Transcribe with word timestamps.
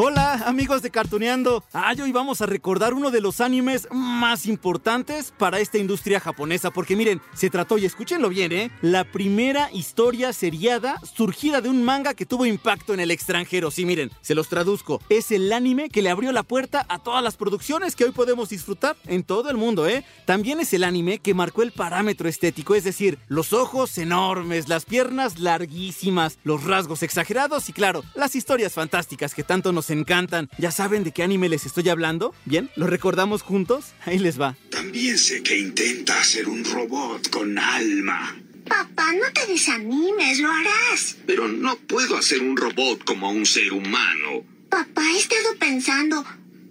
Hola 0.00 0.44
amigos 0.46 0.80
de 0.82 0.92
Cartuneando. 0.92 1.64
Ah, 1.72 1.92
hoy 2.00 2.12
vamos 2.12 2.40
a 2.40 2.46
recordar 2.46 2.94
uno 2.94 3.10
de 3.10 3.20
los 3.20 3.40
animes 3.40 3.88
más 3.90 4.46
importantes 4.46 5.34
para 5.36 5.58
esta 5.58 5.76
industria 5.76 6.20
japonesa. 6.20 6.70
Porque 6.70 6.94
miren, 6.94 7.20
se 7.34 7.50
trató, 7.50 7.78
y 7.78 7.84
escúchenlo 7.84 8.28
bien, 8.28 8.52
¿eh? 8.52 8.70
La 8.80 9.02
primera 9.02 9.72
historia 9.72 10.32
seriada 10.32 11.00
surgida 11.00 11.60
de 11.60 11.68
un 11.68 11.82
manga 11.82 12.14
que 12.14 12.26
tuvo 12.26 12.46
impacto 12.46 12.94
en 12.94 13.00
el 13.00 13.10
extranjero. 13.10 13.72
Sí, 13.72 13.84
miren, 13.84 14.12
se 14.20 14.36
los 14.36 14.48
traduzco. 14.48 15.02
Es 15.08 15.32
el 15.32 15.52
anime 15.52 15.88
que 15.88 16.00
le 16.00 16.10
abrió 16.10 16.30
la 16.30 16.44
puerta 16.44 16.86
a 16.88 17.00
todas 17.00 17.24
las 17.24 17.36
producciones 17.36 17.96
que 17.96 18.04
hoy 18.04 18.12
podemos 18.12 18.50
disfrutar 18.50 18.94
en 19.04 19.24
todo 19.24 19.50
el 19.50 19.56
mundo, 19.56 19.88
¿eh? 19.88 20.04
También 20.26 20.60
es 20.60 20.72
el 20.74 20.84
anime 20.84 21.18
que 21.18 21.34
marcó 21.34 21.64
el 21.64 21.72
parámetro 21.72 22.28
estético, 22.28 22.76
es 22.76 22.84
decir, 22.84 23.18
los 23.26 23.52
ojos 23.52 23.98
enormes, 23.98 24.68
las 24.68 24.84
piernas 24.84 25.40
larguísimas, 25.40 26.38
los 26.44 26.62
rasgos 26.62 27.02
exagerados 27.02 27.68
y 27.68 27.72
claro, 27.72 28.04
las 28.14 28.36
historias 28.36 28.74
fantásticas 28.74 29.34
que 29.34 29.42
tanto 29.42 29.72
nos 29.72 29.87
encantan. 29.90 30.48
¿Ya 30.58 30.70
saben 30.70 31.04
de 31.04 31.12
qué 31.12 31.22
anime 31.22 31.48
les 31.48 31.66
estoy 31.66 31.88
hablando? 31.88 32.34
¿Bien? 32.44 32.70
¿Lo 32.76 32.86
recordamos 32.86 33.42
juntos? 33.42 33.92
Ahí 34.04 34.18
les 34.18 34.40
va. 34.40 34.56
También 34.70 35.18
sé 35.18 35.42
que 35.42 35.58
intenta 35.58 36.20
hacer 36.20 36.48
un 36.48 36.64
robot 36.64 37.30
con 37.30 37.58
alma. 37.58 38.36
Papá, 38.68 39.12
no 39.14 39.32
te 39.32 39.50
desanimes, 39.50 40.40
lo 40.40 40.50
harás. 40.50 41.16
Pero 41.26 41.48
no 41.48 41.76
puedo 41.76 42.16
hacer 42.16 42.40
un 42.42 42.56
robot 42.56 43.04
como 43.04 43.30
un 43.30 43.46
ser 43.46 43.72
humano. 43.72 44.44
Papá, 44.68 45.02
he 45.14 45.18
estado 45.18 45.56
pensando, 45.58 46.24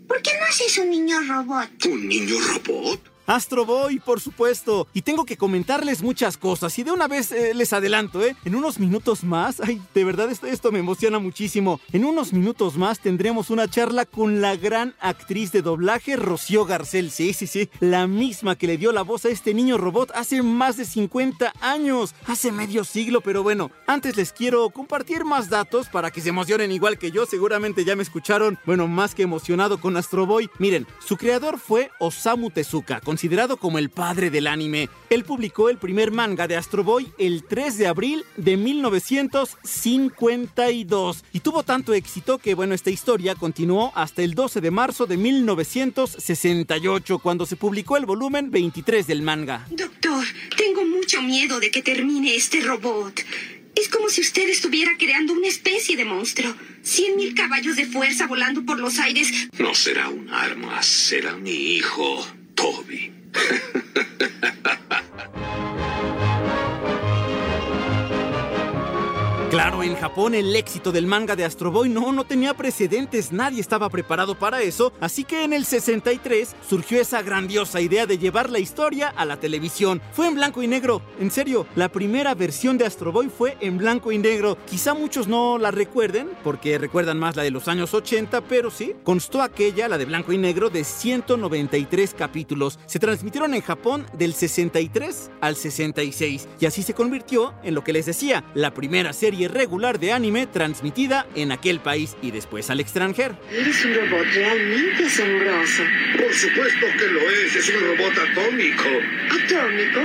¿por 0.07 0.21
qué 0.21 0.31
no 0.39 0.45
haces 0.45 0.77
un 0.77 0.91
niño 0.91 1.19
robot? 1.27 1.85
¿Un 1.85 2.07
niño 2.07 2.35
robot? 2.39 3.16
Astro 3.27 3.65
Boy, 3.65 3.99
por 3.99 4.21
supuesto. 4.21 4.87
Y 4.93 5.01
tengo 5.01 5.25
que 5.25 5.35
comentarles 5.35 6.01
muchas 6.01 6.37
cosas. 6.37 6.79
Y 6.79 6.83
de 6.83 6.91
una 6.91 7.09
vez 7.09 7.33
eh, 7.33 7.53
les 7.53 7.73
adelanto, 7.73 8.23
¿eh? 8.23 8.37
En 8.45 8.55
unos 8.55 8.79
minutos 8.79 9.25
más, 9.25 9.59
ay, 9.59 9.81
de 9.93 10.03
verdad 10.05 10.31
esto, 10.31 10.47
esto 10.47 10.71
me 10.71 10.79
emociona 10.79 11.19
muchísimo. 11.19 11.81
En 11.91 12.05
unos 12.05 12.31
minutos 12.31 12.77
más 12.77 12.99
tendremos 12.99 13.49
una 13.49 13.67
charla 13.67 14.05
con 14.05 14.39
la 14.39 14.55
gran 14.55 14.95
actriz 15.01 15.51
de 15.51 15.61
doblaje 15.61 16.15
Rocío 16.15 16.63
Garcel. 16.63 17.11
Sí, 17.11 17.33
sí, 17.33 17.47
sí. 17.47 17.69
La 17.81 18.07
misma 18.07 18.55
que 18.55 18.67
le 18.67 18.77
dio 18.77 18.93
la 18.93 19.01
voz 19.01 19.25
a 19.25 19.29
este 19.29 19.53
niño 19.53 19.77
robot 19.77 20.11
hace 20.15 20.41
más 20.41 20.77
de 20.77 20.85
50 20.85 21.51
años. 21.59 22.15
Hace 22.27 22.53
medio 22.53 22.85
siglo, 22.85 23.19
pero 23.19 23.43
bueno. 23.43 23.71
Antes 23.87 24.15
les 24.15 24.31
quiero 24.31 24.69
compartir 24.69 25.25
más 25.25 25.49
datos 25.49 25.89
para 25.89 26.11
que 26.11 26.21
se 26.21 26.29
emocionen 26.29 26.71
igual 26.71 26.97
que 26.97 27.11
yo. 27.11 27.25
Seguramente 27.25 27.83
ya 27.83 27.97
me 27.97 28.03
escucharon, 28.03 28.57
bueno, 28.65 28.87
más 28.87 29.13
que 29.13 29.23
emocionado 29.23 29.81
con 29.81 29.97
Astro 29.97 30.25
Boy. 30.25 30.49
Miren, 30.59 30.87
su 31.05 31.17
creador 31.17 31.59
fue 31.59 31.91
Osamu 31.99 32.51
Tezuka, 32.51 33.01
considerado 33.17 33.57
como 33.57 33.79
el 33.79 33.89
padre 33.89 34.29
del 34.29 34.45
anime. 34.45 34.89
Él 35.09 35.23
publicó 35.23 35.71
el 35.71 35.79
primer 35.79 36.11
manga 36.11 36.47
de 36.47 36.55
Astro 36.55 36.83
Boy 36.83 37.11
el 37.17 37.45
3 37.45 37.79
de 37.79 37.87
abril 37.87 38.23
de 38.35 38.57
1952 38.57 41.23
y 41.33 41.39
tuvo 41.39 41.63
tanto 41.63 41.95
éxito 41.95 42.37
que, 42.37 42.53
bueno, 42.53 42.75
esta 42.75 42.91
historia 42.91 43.33
continuó 43.33 43.91
hasta 43.95 44.21
el 44.21 44.35
12 44.35 44.61
de 44.61 44.69
marzo 44.69 45.07
de 45.07 45.17
1968 45.17 47.17
cuando 47.17 47.47
se 47.47 47.55
publicó 47.55 47.97
el 47.97 48.05
volumen 48.05 48.51
23 48.51 49.07
del 49.07 49.23
manga. 49.23 49.65
Doctor, 49.71 50.23
tengo 50.55 50.85
mucho 50.85 51.23
miedo 51.23 51.59
de 51.59 51.71
que 51.71 51.81
termine 51.81 52.35
este 52.35 52.61
robot. 52.61 53.19
Es 53.73 53.89
como 53.89 54.09
si 54.09 54.21
usted 54.21 54.47
estuviera 54.47 54.95
creando 54.95 55.33
una 55.33 55.47
especie 55.47 55.97
de 55.97 56.05
monstruo. 56.05 56.53
Cien 56.83 57.15
mil 57.15 57.33
caballos 57.33 57.77
de 57.77 57.87
fuerza 57.87 58.27
volando 58.27 58.63
por 58.63 58.79
los 58.79 58.99
aires. 58.99 59.49
No 59.57 59.73
será 59.73 60.09
un 60.09 60.29
arma, 60.29 60.83
será 60.83 61.35
mi 61.35 61.73
hijo, 61.75 62.23
Toby. 62.57 63.13
Claro, 69.57 69.81
en 69.81 69.95
Japón 69.95 70.35
el 70.35 70.55
éxito 70.55 70.91
del 70.91 71.07
manga 71.07 71.35
de 71.35 71.43
Astro 71.43 71.71
Boy 71.71 71.89
no, 71.89 72.11
no 72.11 72.25
tenía 72.25 72.53
precedentes, 72.53 73.31
nadie 73.31 73.59
estaba 73.59 73.89
preparado 73.89 74.37
para 74.37 74.61
eso, 74.61 74.93
así 74.99 75.23
que 75.23 75.43
en 75.43 75.51
el 75.51 75.65
63 75.65 76.55
surgió 76.61 77.01
esa 77.01 77.23
grandiosa 77.23 77.81
idea 77.81 78.05
de 78.05 78.19
llevar 78.19 78.51
la 78.51 78.59
historia 78.59 79.07
a 79.07 79.25
la 79.25 79.39
televisión. 79.39 79.99
Fue 80.13 80.27
en 80.27 80.35
blanco 80.35 80.61
y 80.61 80.67
negro, 80.67 81.01
en 81.19 81.31
serio, 81.31 81.65
la 81.75 81.89
primera 81.89 82.35
versión 82.35 82.77
de 82.77 82.85
Astro 82.85 83.11
Boy 83.11 83.31
fue 83.35 83.57
en 83.59 83.79
blanco 83.79 84.11
y 84.11 84.19
negro. 84.19 84.59
Quizá 84.67 84.93
muchos 84.93 85.27
no 85.27 85.57
la 85.57 85.71
recuerden, 85.71 86.29
porque 86.43 86.77
recuerdan 86.77 87.17
más 87.17 87.35
la 87.35 87.41
de 87.41 87.49
los 87.49 87.67
años 87.67 87.95
80, 87.95 88.41
pero 88.41 88.69
sí, 88.69 88.93
constó 89.03 89.41
aquella, 89.41 89.87
la 89.87 89.97
de 89.97 90.05
blanco 90.05 90.33
y 90.33 90.37
negro, 90.37 90.69
de 90.69 90.83
193 90.83 92.13
capítulos. 92.13 92.77
Se 92.85 92.99
transmitieron 92.99 93.55
en 93.55 93.61
Japón 93.63 94.05
del 94.13 94.35
63 94.35 95.31
al 95.41 95.55
66, 95.55 96.47
y 96.59 96.67
así 96.67 96.83
se 96.83 96.93
convirtió 96.93 97.55
en 97.63 97.73
lo 97.73 97.83
que 97.83 97.93
les 97.93 98.05
decía, 98.05 98.43
la 98.53 98.71
primera 98.75 99.13
serie 99.13 99.46
regular 99.47 99.99
de 99.99 100.13
anime 100.13 100.47
transmitida 100.47 101.27
en 101.35 101.51
aquel 101.51 101.79
país 101.79 102.15
y 102.21 102.31
después 102.31 102.69
al 102.69 102.79
extranjero. 102.79 103.37
Eres 103.51 103.85
un 103.85 103.95
robot 103.95 104.25
realmente 104.33 105.05
asombroso. 105.05 105.83
Por 106.17 106.33
supuesto 106.33 106.85
que 106.97 107.07
lo 107.07 107.21
es, 107.21 107.55
es 107.55 107.69
un 107.69 107.81
robot 107.81 108.13
atómico. 108.31 108.89
¿Atómico? 109.29 110.01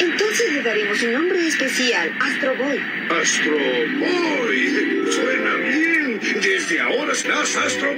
Entonces 0.00 0.52
le 0.52 0.62
daremos 0.62 1.02
un 1.02 1.12
nombre 1.12 1.46
especial, 1.46 2.10
Astro 2.20 2.56
Boy. 2.56 2.80
Astro 3.10 3.56
Boy. 3.98 5.04
Suena. 5.10 5.39
Ahora 6.78 7.14
serás 7.14 7.56
Astro. 7.56 7.88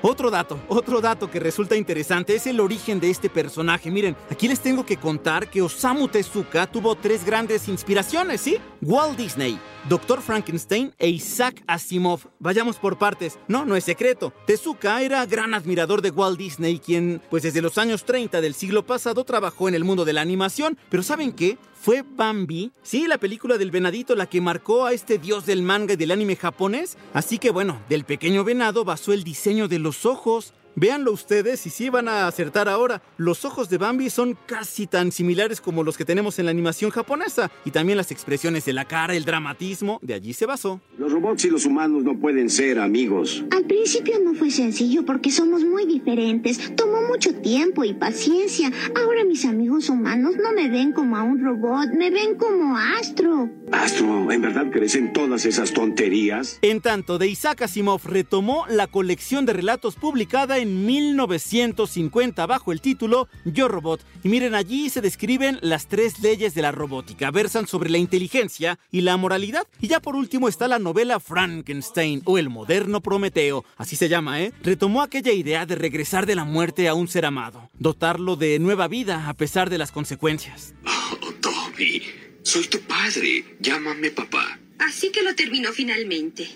Otro 0.00 0.30
dato, 0.30 0.58
otro 0.68 1.00
dato 1.00 1.30
que 1.30 1.38
resulta 1.38 1.76
interesante 1.76 2.34
es 2.34 2.46
el 2.46 2.60
origen 2.60 2.98
de 2.98 3.10
este 3.10 3.28
personaje. 3.28 3.90
Miren, 3.90 4.16
aquí 4.30 4.48
les 4.48 4.60
tengo 4.60 4.86
que 4.86 4.96
contar 4.96 5.50
que 5.50 5.60
Osamu 5.60 6.08
Tezuka 6.08 6.66
tuvo 6.66 6.94
tres 6.94 7.24
grandes 7.26 7.68
inspiraciones, 7.68 8.40
¿sí? 8.40 8.56
Walt 8.80 9.18
Disney, 9.18 9.58
Dr. 9.88 10.22
Frankenstein 10.22 10.94
e 10.98 11.08
Isaac 11.08 11.62
Asimov. 11.66 12.20
Vayamos 12.38 12.76
por 12.76 12.96
partes. 12.96 13.38
No, 13.48 13.66
no 13.66 13.76
es 13.76 13.84
secreto. 13.84 14.32
Tezuka 14.46 15.02
era 15.02 15.26
gran 15.26 15.52
admirador 15.52 16.00
de 16.00 16.10
Walt 16.10 16.38
Disney, 16.38 16.78
quien, 16.78 17.20
pues 17.28 17.42
desde 17.42 17.60
los 17.60 17.76
años 17.76 18.04
30 18.04 18.40
del 18.40 18.54
siglo 18.54 18.86
pasado 18.86 19.24
trabajó 19.24 19.68
en 19.68 19.74
el 19.74 19.84
mundo 19.84 20.04
de 20.04 20.14
la 20.14 20.22
animación. 20.22 20.78
Pero 20.88 21.02
¿saben 21.02 21.32
qué? 21.32 21.58
Fue 21.82 22.04
Bambi, 22.08 22.70
sí, 22.84 23.08
la 23.08 23.18
película 23.18 23.58
del 23.58 23.72
venadito 23.72 24.14
la 24.14 24.26
que 24.26 24.40
marcó 24.40 24.86
a 24.86 24.92
este 24.92 25.18
dios 25.18 25.46
del 25.46 25.62
manga 25.62 25.94
y 25.94 25.96
del 25.96 26.12
anime 26.12 26.36
japonés. 26.36 26.96
Así 27.12 27.40
que 27.40 27.50
bueno, 27.50 27.82
del 27.88 28.04
pequeño 28.04 28.44
venado 28.44 28.84
basó 28.84 29.12
el 29.12 29.24
diseño 29.24 29.66
de 29.66 29.80
los 29.80 30.06
ojos. 30.06 30.54
Véanlo 30.74 31.12
ustedes 31.12 31.66
y 31.66 31.70
sí 31.70 31.90
van 31.90 32.08
a 32.08 32.26
acertar 32.26 32.68
ahora. 32.68 33.02
Los 33.18 33.44
ojos 33.44 33.68
de 33.68 33.76
Bambi 33.76 34.08
son 34.08 34.38
casi 34.46 34.86
tan 34.86 35.12
similares 35.12 35.60
como 35.60 35.84
los 35.84 35.98
que 35.98 36.06
tenemos 36.06 36.38
en 36.38 36.46
la 36.46 36.50
animación 36.50 36.90
japonesa. 36.90 37.50
Y 37.64 37.70
también 37.70 37.98
las 37.98 38.10
expresiones 38.10 38.64
de 38.64 38.72
la 38.72 38.86
cara, 38.86 39.14
el 39.14 39.24
dramatismo, 39.24 39.98
de 40.02 40.14
allí 40.14 40.32
se 40.32 40.46
basó. 40.46 40.80
Los 40.98 41.12
robots 41.12 41.44
y 41.44 41.50
los 41.50 41.66
humanos 41.66 42.04
no 42.04 42.18
pueden 42.18 42.48
ser 42.48 42.78
amigos. 42.78 43.44
Al 43.50 43.64
principio 43.64 44.18
no 44.24 44.34
fue 44.34 44.50
sencillo 44.50 45.04
porque 45.04 45.30
somos 45.30 45.62
muy 45.62 45.84
diferentes. 45.84 46.74
Tomó 46.74 47.02
mucho 47.02 47.34
tiempo 47.34 47.84
y 47.84 47.92
paciencia. 47.92 48.70
Ahora 48.96 49.24
mis 49.24 49.44
amigos 49.44 49.90
humanos 49.90 50.36
no 50.42 50.52
me 50.52 50.70
ven 50.70 50.92
como 50.92 51.16
a 51.16 51.22
un 51.22 51.44
robot, 51.44 51.90
me 51.94 52.10
ven 52.10 52.36
como 52.36 52.78
Astro. 52.78 53.50
Astro, 53.72 54.30
¿en 54.30 54.40
verdad 54.40 54.70
crees 54.70 54.94
en 54.94 55.12
todas 55.12 55.44
esas 55.44 55.72
tonterías? 55.72 56.58
En 56.62 56.80
tanto, 56.80 57.18
de 57.18 57.28
Isaac 57.28 57.62
Asimov 57.62 58.00
retomó 58.04 58.64
la 58.68 58.86
colección 58.86 59.44
de 59.44 59.52
relatos 59.52 59.96
publicada 59.96 60.58
en 60.58 60.61
1950 60.66 62.46
bajo 62.46 62.72
el 62.72 62.80
título 62.80 63.28
Yo 63.44 63.68
Robot. 63.68 64.04
Y 64.22 64.28
miren, 64.28 64.54
allí 64.54 64.90
se 64.90 65.00
describen 65.00 65.58
las 65.62 65.88
tres 65.88 66.20
leyes 66.20 66.54
de 66.54 66.62
la 66.62 66.72
robótica. 66.72 67.30
Versan 67.30 67.66
sobre 67.66 67.90
la 67.90 67.98
inteligencia 67.98 68.78
y 68.90 69.02
la 69.02 69.16
moralidad. 69.16 69.66
Y 69.80 69.88
ya 69.88 70.00
por 70.00 70.16
último 70.16 70.48
está 70.48 70.68
la 70.68 70.78
novela 70.78 71.20
Frankenstein 71.20 72.22
o 72.24 72.38
el 72.38 72.50
moderno 72.50 73.00
Prometeo. 73.00 73.64
Así 73.76 73.96
se 73.96 74.08
llama, 74.08 74.42
¿eh? 74.42 74.52
Retomó 74.62 75.02
aquella 75.02 75.32
idea 75.32 75.66
de 75.66 75.74
regresar 75.74 76.26
de 76.26 76.34
la 76.34 76.44
muerte 76.44 76.88
a 76.88 76.94
un 76.94 77.08
ser 77.08 77.26
amado. 77.26 77.70
Dotarlo 77.78 78.36
de 78.36 78.58
nueva 78.58 78.88
vida 78.88 79.28
a 79.28 79.34
pesar 79.34 79.70
de 79.70 79.78
las 79.78 79.92
consecuencias. 79.92 80.74
Oh, 80.86 81.16
Toby. 81.40 81.72
Toby. 81.72 82.02
Soy 82.42 82.66
tu 82.66 82.80
padre. 82.80 83.56
Llámame 83.60 84.10
papá. 84.10 84.58
Así 84.78 85.10
que 85.10 85.22
lo 85.22 85.34
terminó 85.34 85.72
finalmente. 85.72 86.48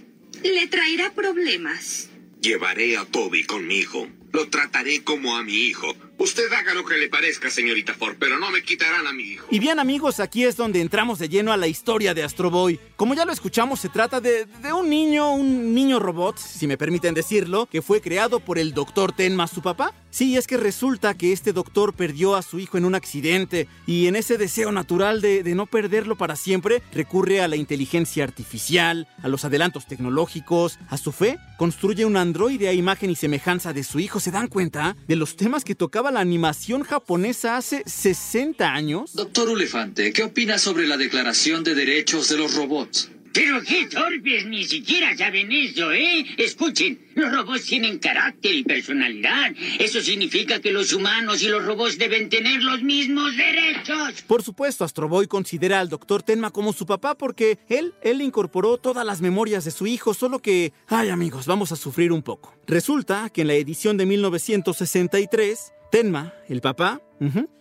Le 0.42 0.66
traerá 0.66 1.12
problemas. 1.12 2.10
Llevaré 2.46 2.96
a 2.96 3.04
Toby 3.04 3.42
conmigo. 3.42 4.06
Lo 4.32 4.48
trataré 4.48 5.02
como 5.02 5.36
a 5.36 5.42
mi 5.42 5.52
hijo. 5.52 5.96
Usted 6.18 6.50
haga 6.50 6.72
lo 6.72 6.84
que 6.84 6.96
le 6.96 7.08
parezca, 7.08 7.50
señorita 7.50 7.92
Ford, 7.92 8.16
pero 8.18 8.38
no 8.38 8.50
me 8.50 8.62
quitarán 8.62 9.06
a 9.06 9.12
mi 9.12 9.22
hijo. 9.22 9.46
Y 9.50 9.58
bien 9.58 9.78
amigos, 9.78 10.18
aquí 10.18 10.44
es 10.44 10.56
donde 10.56 10.80
entramos 10.80 11.18
de 11.18 11.28
lleno 11.28 11.52
a 11.52 11.58
la 11.58 11.66
historia 11.66 12.14
de 12.14 12.22
Astro 12.22 12.50
Boy. 12.50 12.80
Como 12.96 13.14
ya 13.14 13.26
lo 13.26 13.32
escuchamos, 13.32 13.80
se 13.80 13.90
trata 13.90 14.20
de, 14.20 14.46
de 14.46 14.72
un 14.72 14.88
niño, 14.88 15.32
un 15.32 15.74
niño 15.74 15.98
robot, 15.98 16.38
si 16.38 16.66
me 16.66 16.78
permiten 16.78 17.12
decirlo, 17.12 17.66
que 17.66 17.82
fue 17.82 18.00
creado 18.00 18.40
por 18.40 18.58
el 18.58 18.72
doctor 18.72 19.12
Tenma, 19.12 19.46
su 19.46 19.60
papá. 19.60 19.92
Sí, 20.10 20.38
es 20.38 20.46
que 20.46 20.56
resulta 20.56 21.12
que 21.12 21.32
este 21.32 21.52
doctor 21.52 21.92
perdió 21.92 22.36
a 22.36 22.42
su 22.42 22.58
hijo 22.58 22.78
en 22.78 22.86
un 22.86 22.94
accidente 22.94 23.68
y 23.86 24.06
en 24.06 24.16
ese 24.16 24.38
deseo 24.38 24.72
natural 24.72 25.20
de, 25.20 25.42
de 25.42 25.54
no 25.54 25.66
perderlo 25.66 26.16
para 26.16 26.36
siempre, 26.36 26.82
recurre 26.92 27.42
a 27.42 27.48
la 27.48 27.56
inteligencia 27.56 28.24
artificial, 28.24 29.06
a 29.22 29.28
los 29.28 29.44
adelantos 29.44 29.86
tecnológicos, 29.86 30.78
a 30.88 30.96
su 30.96 31.12
fe, 31.12 31.36
construye 31.58 32.06
un 32.06 32.16
androide 32.16 32.68
a 32.68 32.72
imagen 32.72 33.10
y 33.10 33.16
semejanza 33.16 33.74
de 33.74 33.84
su 33.84 34.00
hijo. 34.00 34.18
¿Se 34.18 34.30
dan 34.30 34.48
cuenta 34.48 34.96
de 35.06 35.16
los 35.16 35.36
temas 35.36 35.64
que 35.64 35.74
tocaba 35.74 36.05
la 36.10 36.20
animación 36.20 36.82
japonesa 36.82 37.56
hace 37.56 37.82
60 37.86 38.72
años? 38.72 39.12
Doctor 39.14 39.48
Ulefante, 39.48 40.12
¿qué 40.12 40.22
opina 40.22 40.58
sobre 40.58 40.86
la 40.86 40.96
Declaración 40.96 41.64
de 41.64 41.74
Derechos 41.74 42.28
de 42.28 42.38
los 42.38 42.54
Robots? 42.54 43.10
Pero 43.36 43.60
qué 43.62 43.84
torpes, 43.84 44.46
ni 44.46 44.64
siquiera 44.64 45.14
saben 45.14 45.52
eso, 45.52 45.92
¿eh? 45.92 46.24
Escuchen, 46.38 46.98
los 47.14 47.30
robots 47.30 47.66
tienen 47.66 47.98
carácter 47.98 48.54
y 48.54 48.64
personalidad. 48.64 49.52
Eso 49.78 50.00
significa 50.00 50.58
que 50.58 50.72
los 50.72 50.94
humanos 50.94 51.42
y 51.42 51.48
los 51.48 51.62
robots 51.62 51.98
deben 51.98 52.30
tener 52.30 52.62
los 52.62 52.82
mismos 52.82 53.36
derechos. 53.36 54.22
Por 54.26 54.42
supuesto, 54.42 54.84
Astro 54.86 55.10
Boy 55.10 55.26
considera 55.26 55.80
al 55.80 55.90
Dr. 55.90 56.22
Tenma 56.22 56.50
como 56.50 56.72
su 56.72 56.86
papá 56.86 57.14
porque 57.14 57.58
él, 57.68 57.92
él 58.00 58.22
incorporó 58.22 58.78
todas 58.78 59.04
las 59.04 59.20
memorias 59.20 59.66
de 59.66 59.70
su 59.70 59.86
hijo, 59.86 60.14
solo 60.14 60.38
que, 60.38 60.72
ay 60.86 61.10
amigos, 61.10 61.44
vamos 61.44 61.72
a 61.72 61.76
sufrir 61.76 62.12
un 62.12 62.22
poco. 62.22 62.54
Resulta 62.66 63.28
que 63.28 63.42
en 63.42 63.48
la 63.48 63.54
edición 63.54 63.98
de 63.98 64.06
1963, 64.06 65.74
Tenma, 65.96 66.34
el 66.46 66.60
papá, 66.60 67.00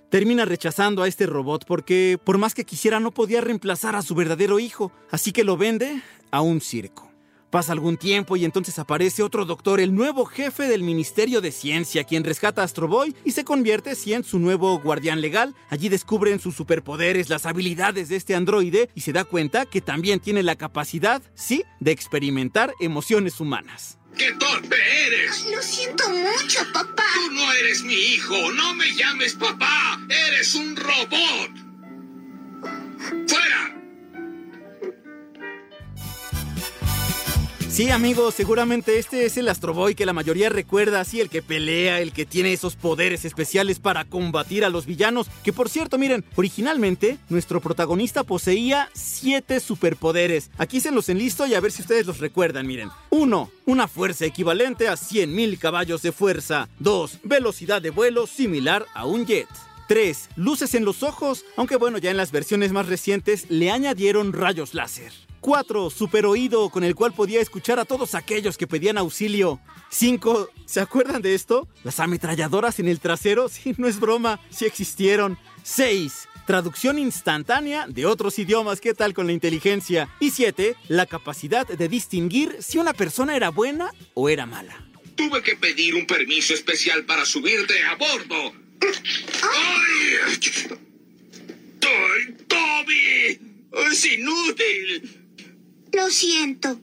termina 0.10 0.44
rechazando 0.44 1.04
a 1.04 1.08
este 1.08 1.26
robot 1.26 1.64
porque 1.66 2.20
por 2.22 2.38
más 2.38 2.54
que 2.54 2.66
quisiera 2.66 3.00
no 3.00 3.12
podía 3.12 3.40
reemplazar 3.40 3.96
a 3.96 4.02
su 4.02 4.14
verdadero 4.14 4.60
hijo, 4.60 4.92
así 5.10 5.32
que 5.32 5.46
lo 5.46 5.56
vende 5.56 6.02
a 6.32 6.42
un 6.42 6.60
circo. 6.60 7.10
Pasa 7.50 7.72
algún 7.72 7.96
tiempo 7.96 8.36
y 8.36 8.44
entonces 8.44 8.78
aparece 8.78 9.24
otro 9.24 9.46
doctor, 9.46 9.80
el 9.80 9.96
nuevo 9.96 10.26
jefe 10.26 10.68
del 10.68 10.84
Ministerio 10.84 11.40
de 11.40 11.54
Ciencia, 11.54 12.04
quien 12.04 12.26
rescata 12.26 12.62
a 12.62 12.66
Astro 12.66 12.90
Boy 12.90 13.16
y 13.24 13.32
se 13.32 13.46
convierte 13.46 13.94
en 14.08 14.26
su 14.26 14.38
nuevo 14.38 14.82
guardián 14.82 15.22
legal. 15.22 15.56
Allí 15.70 15.88
descubren 15.88 16.42
sus 16.42 16.56
superpoderes, 16.56 17.30
las 17.30 17.46
habilidades 17.46 18.10
de 18.10 18.18
este 18.18 18.36
androide 18.36 18.90
y 18.96 19.00
se 19.00 19.14
da 19.14 19.24
cuenta 19.24 19.66
que 19.66 19.80
también 19.80 20.20
tiene 20.20 20.44
la 20.44 20.58
capacidad, 20.58 21.22
sí, 21.36 21.64
de 21.80 21.92
experimentar 21.92 22.74
emociones 22.82 23.40
humanas. 23.40 23.98
¡Qué 24.18 24.32
torpe 24.34 24.76
eres! 25.08 25.46
Lo 25.52 25.62
siento 25.62 26.10
mucho, 26.10 26.66
papá. 26.72 27.04
Tú 27.16 27.32
no 27.32 27.52
eres 27.54 27.84
mi 27.84 27.94
hijo. 27.94 28.52
No 28.54 28.74
me 28.76 28.94
llames 28.94 29.34
papá. 29.34 30.00
Eres 30.10 30.56
un 30.56 30.76
robot. 30.76 31.52
¡Fuera! 33.28 33.75
Sí, 37.76 37.90
amigos, 37.90 38.36
seguramente 38.36 39.00
este 39.00 39.26
es 39.26 39.36
el 39.36 39.50
Astro 39.50 39.74
Boy 39.74 39.96
que 39.96 40.06
la 40.06 40.14
mayoría 40.14 40.48
recuerda, 40.48 41.02
así 41.02 41.20
el 41.20 41.30
que 41.30 41.42
pelea, 41.42 42.00
el 42.00 42.14
que 42.14 42.26
tiene 42.26 42.54
esos 42.54 42.78
poderes 42.78 43.26
especiales 43.26 43.80
para 43.80 44.06
combatir 44.06 44.64
a 44.64 44.70
los 44.70 44.86
villanos. 44.86 45.28
Que 45.44 45.52
por 45.52 45.68
cierto, 45.68 45.98
miren, 45.98 46.24
originalmente 46.38 47.18
nuestro 47.28 47.60
protagonista 47.60 48.24
poseía 48.24 48.90
siete 48.94 49.60
superpoderes. 49.60 50.52
Aquí 50.58 50.80
se 50.80 50.90
los 50.90 51.10
enlisto 51.10 51.46
y 51.48 51.54
a 51.54 51.60
ver 51.60 51.74
si 51.74 51.82
ustedes 51.82 52.06
los 52.06 52.20
recuerdan, 52.20 52.66
miren. 52.66 52.92
1. 53.10 53.52
Una 53.66 53.90
fuerza 53.90 54.24
equivalente 54.24 54.88
a 54.88 54.94
100.000 54.94 55.60
caballos 55.60 56.02
de 56.02 56.14
fuerza. 56.14 56.70
2. 56.80 57.20
Velocidad 57.26 57.82
de 57.82 57.90
vuelo 57.90 58.26
similar 58.26 58.86
a 58.94 59.06
un 59.06 59.26
jet. 59.26 59.50
3. 59.90 60.30
Luces 60.38 60.76
en 60.76 60.86
los 60.86 61.04
ojos, 61.04 61.44
aunque 61.58 61.76
bueno, 61.76 61.98
ya 61.98 62.10
en 62.10 62.16
las 62.16 62.32
versiones 62.32 62.72
más 62.72 62.86
recientes 62.86 63.48
le 63.50 63.70
añadieron 63.70 64.32
rayos 64.32 64.74
láser. 64.74 65.12
4. 65.46 65.92
Super 65.92 66.26
oído 66.26 66.72
con 66.72 66.84
el 66.84 66.96
cual 66.96 67.14
podía 67.14 67.40
escuchar 67.40 67.78
a 67.78 67.86
todos 67.86 68.16
aquellos 68.16 68.58
que 68.58 68.66
pedían 68.66 68.98
auxilio. 68.98 69.60
5. 69.92 70.50
¿Se 70.66 70.82
acuerdan 70.82 71.22
de 71.22 71.36
esto? 71.36 71.68
Las 71.84 72.00
ametralladoras 72.00 72.80
en 72.80 72.88
el 72.88 73.00
trasero, 73.00 73.48
sí, 73.50 73.76
no 73.78 73.88
es 73.88 74.00
broma, 74.00 74.40
sí 74.50 74.66
existieron. 74.66 75.38
6. 75.62 76.28
Traducción 76.48 76.98
instantánea 76.98 77.86
de 77.88 78.08
otros 78.08 78.40
idiomas, 78.40 78.82
¿qué 78.82 78.96
tal 78.96 79.14
con 79.14 79.28
la 79.28 79.34
inteligencia? 79.34 80.10
Y 80.20 80.32
7. 80.32 80.76
La 80.88 81.06
capacidad 81.06 81.68
de 81.68 81.88
distinguir 81.90 82.58
si 82.60 82.80
una 82.80 82.94
persona 82.94 83.36
era 83.36 83.50
buena 83.50 83.92
o 84.16 84.30
era 84.30 84.48
mala. 84.48 84.84
Tuve 85.16 85.44
que 85.44 85.56
pedir 85.58 85.94
un 85.94 86.08
permiso 86.08 86.56
especial 86.56 87.06
para 87.06 87.24
subirte 87.24 87.84
a 87.84 87.94
bordo. 87.94 88.52
¡Ay! 88.82 90.40
¡Ay, 91.84 92.36
¡Toby! 92.48 93.40
¡Es 93.92 94.06
inútil! 94.06 95.25
Lo 95.94 96.10
siento. 96.10 96.80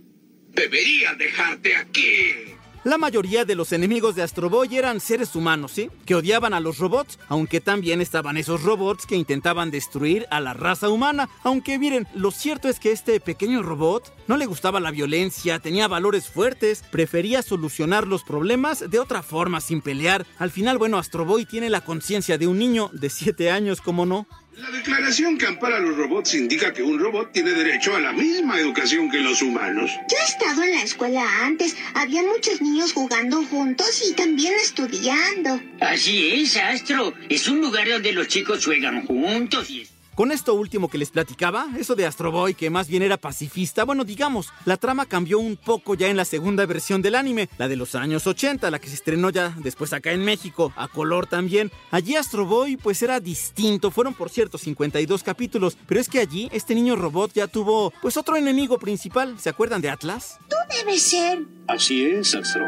Debería 0.49 1.14
dejarte 1.14 1.76
aquí. 1.76 2.52
La 2.84 2.99
mayoría 2.99 3.44
de 3.44 3.54
los 3.54 3.70
enemigos 3.70 4.16
de 4.16 4.22
Astro 4.22 4.50
Boy 4.50 4.76
eran 4.76 4.99
seres 4.99 5.37
humanos, 5.37 5.70
¿sí? 5.70 5.88
Que 6.04 6.16
odiaban 6.16 6.52
a 6.52 6.58
los 6.58 6.78
robots, 6.78 7.16
aunque 7.28 7.60
también 7.60 8.00
estaban 8.00 8.37
esos 8.37 8.64
robots 8.64 9.06
que 9.06 9.14
intentaban 9.14 9.70
destruir 9.70 10.26
a 10.32 10.40
la 10.40 10.52
raza 10.52 10.88
humana. 10.88 11.28
Aunque 11.44 11.78
miren, 11.78 12.08
lo 12.12 12.32
cierto 12.32 12.69
es 12.69 12.81
que 12.81 12.90
este 12.90 13.20
pequeño 13.20 13.62
robot 13.62 14.12
no 14.26 14.37
le 14.37 14.46
gustaba 14.46 14.81
la 14.81 14.90
violencia, 14.90 15.60
tenía 15.60 15.87
valores 15.87 16.28
fuertes, 16.28 16.82
prefería 16.90 17.43
solucionar 17.43 18.08
los 18.08 18.25
problemas 18.25 18.90
de 18.90 18.99
otra 18.99 19.22
forma, 19.22 19.60
sin 19.60 19.81
pelear. 19.81 20.26
Al 20.40 20.50
final, 20.50 20.76
bueno, 20.76 20.99
Astro 20.99 21.25
Boy 21.25 21.46
tiene 21.46 21.70
la 21.70 21.82
conciencia 21.82 22.37
de 22.37 22.49
un 22.49 22.58
niño 22.58 22.90
de 22.93 23.10
7 23.10 23.52
años, 23.52 23.81
¿cómo 23.81 24.06
no? 24.06 24.26
La 24.56 24.70
declaración 24.70 25.38
que 25.38 25.46
ampara 25.46 25.78
a 25.78 25.81
los 25.81 25.96
robots 25.96 26.34
indica 26.34 26.75
que 26.75 26.82
un 26.82 26.99
robot 26.99 27.32
tiene 27.32 27.52
derecho 27.52 27.96
a 27.96 28.00
la 28.00 28.12
misma 28.12 28.58
educación 28.58 29.10
que 29.10 29.19
los 29.19 29.40
humanos. 29.40 29.90
Yo 30.10 30.16
he 30.19 30.25
estado 30.25 30.62
en 30.62 30.72
la 30.72 30.82
escuela 30.82 31.25
antes. 31.43 31.75
Había 31.94 32.22
muchos 32.22 32.60
niños 32.60 32.93
jugando 32.93 33.43
juntos 33.44 34.02
y 34.06 34.12
también 34.12 34.52
estudiando. 34.62 35.58
Así 35.81 36.32
es, 36.34 36.58
Astro. 36.58 37.14
Es 37.31 37.49
un 37.49 37.62
lugar 37.62 37.88
donde 37.88 38.12
los 38.12 38.28
chicos 38.28 38.64
juegan 38.64 39.06
juntos 39.06 39.70
y... 39.70 39.87
Con 40.14 40.31
esto 40.31 40.53
último 40.53 40.88
que 40.88 40.99
les 40.99 41.11
platicaba, 41.11 41.69
eso 41.79 41.94
de 41.94 42.05
Astro 42.05 42.31
Boy, 42.31 42.53
que 42.53 42.69
más 42.69 42.87
bien 42.87 43.02
era 43.02 43.16
pacifista, 43.16 43.85
bueno, 43.85 44.04
digamos, 44.04 44.50
la 44.66 44.76
trama 44.76 45.07
cambió 45.07 45.38
un 45.38 45.57
poco 45.57 45.95
ya 45.95 46.09
en 46.09 46.19
la 46.19 46.26
segunda 46.26 46.66
versión 46.66 47.00
del 47.00 47.14
anime, 47.14 47.49
la 47.57 47.66
de 47.66 47.76
los 47.76 47.95
años 47.95 48.26
80, 48.26 48.71
la 48.71 48.78
que 48.78 48.88
se 48.88 48.95
estrenó 48.95 49.31
ya 49.31 49.57
después 49.61 49.95
acá 49.95 50.12
en 50.12 50.23
México, 50.23 50.71
a 50.76 50.88
color 50.88 51.26
también. 51.26 51.73
Allí 51.90 52.14
Astro 52.14 52.45
Boy 52.45 52.76
pues 52.76 53.02
era 53.02 53.21
distinto, 53.21 53.90
fueron 53.90 54.12
por 54.12 54.28
cierto 54.28 54.59
52 54.59 55.23
capítulos, 55.23 55.78
pero 55.87 55.99
es 55.99 56.11
que 56.11 56.21
allí 56.21 56.50
este 56.52 56.75
niño 56.75 56.95
robot 56.95 57.33
ya 57.33 57.47
tuvo 57.47 57.90
pues 58.02 58.19
otro 58.19 58.37
enemigo 58.37 58.78
principal, 58.78 59.40
¿se 59.40 59.49
acuerdan 59.49 59.81
de 59.81 59.88
Atlas? 59.88 60.37
Tú 60.50 60.57
debes 60.76 61.02
ser. 61.02 61.47
Así 61.69 62.04
es, 62.04 62.35
Astro. 62.35 62.66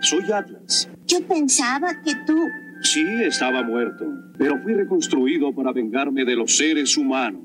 Soy 0.00 0.24
Atlas. 0.32 0.88
Yo 1.06 1.24
pensaba 1.26 2.02
que 2.02 2.16
tú... 2.26 2.36
Sí, 2.84 3.04
estaba 3.22 3.62
muerto, 3.62 4.04
pero 4.36 4.62
fui 4.62 4.74
reconstruido 4.74 5.54
para 5.54 5.72
vengarme 5.72 6.24
de 6.24 6.36
los 6.36 6.54
seres 6.56 6.96
humanos 6.98 7.42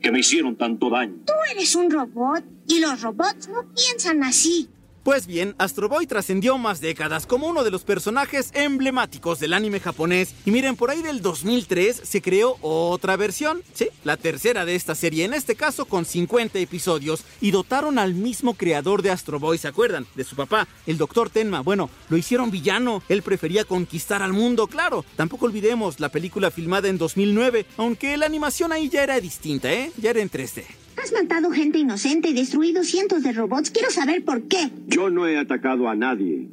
que 0.00 0.10
me 0.10 0.20
hicieron 0.20 0.56
tanto 0.56 0.88
daño. 0.88 1.16
Tú 1.26 1.34
eres 1.52 1.74
un 1.76 1.90
robot 1.90 2.42
y 2.66 2.80
los 2.80 3.02
robots 3.02 3.48
no 3.48 3.64
piensan 3.74 4.22
así. 4.24 4.68
Pues 5.08 5.26
bien, 5.26 5.54
Astro 5.56 5.88
Boy 5.88 6.06
trascendió 6.06 6.58
más 6.58 6.82
décadas 6.82 7.24
como 7.24 7.46
uno 7.46 7.64
de 7.64 7.70
los 7.70 7.82
personajes 7.82 8.50
emblemáticos 8.52 9.40
del 9.40 9.54
anime 9.54 9.80
japonés. 9.80 10.34
Y 10.44 10.50
miren, 10.50 10.76
por 10.76 10.90
ahí 10.90 11.00
del 11.00 11.22
2003 11.22 12.02
se 12.04 12.20
creó 12.20 12.58
otra 12.60 13.16
versión, 13.16 13.62
sí, 13.72 13.88
la 14.04 14.18
tercera 14.18 14.66
de 14.66 14.74
esta 14.74 14.94
serie, 14.94 15.24
en 15.24 15.32
este 15.32 15.56
caso 15.56 15.86
con 15.86 16.04
50 16.04 16.58
episodios. 16.58 17.24
Y 17.40 17.52
dotaron 17.52 17.98
al 17.98 18.12
mismo 18.12 18.52
creador 18.52 19.00
de 19.00 19.10
Astro 19.10 19.38
Boy, 19.40 19.56
¿se 19.56 19.68
acuerdan? 19.68 20.06
De 20.14 20.24
su 20.24 20.36
papá, 20.36 20.68
el 20.86 20.98
Dr. 20.98 21.30
Tenma. 21.30 21.62
Bueno, 21.62 21.88
lo 22.10 22.18
hicieron 22.18 22.50
villano, 22.50 23.02
él 23.08 23.22
prefería 23.22 23.64
conquistar 23.64 24.22
al 24.22 24.34
mundo, 24.34 24.66
claro. 24.66 25.06
Tampoco 25.16 25.46
olvidemos 25.46 26.00
la 26.00 26.10
película 26.10 26.50
filmada 26.50 26.88
en 26.88 26.98
2009, 26.98 27.64
aunque 27.78 28.18
la 28.18 28.26
animación 28.26 28.72
ahí 28.72 28.90
ya 28.90 29.04
era 29.04 29.18
distinta, 29.18 29.72
¿eh? 29.72 29.90
Ya 29.96 30.10
era 30.10 30.20
en 30.20 30.30
3D. 30.30 30.66
Has 31.02 31.12
matado 31.12 31.50
gente 31.50 31.78
inocente 31.78 32.30
y 32.30 32.32
destruido 32.34 32.82
cientos 32.82 33.22
de 33.22 33.32
robots. 33.32 33.70
Quiero 33.70 33.90
saber 33.90 34.24
por 34.24 34.48
qué. 34.48 34.70
Yo 34.86 35.10
no 35.10 35.26
he 35.26 35.38
atacado 35.38 35.88
a 35.88 35.94
nadie. 35.94 36.48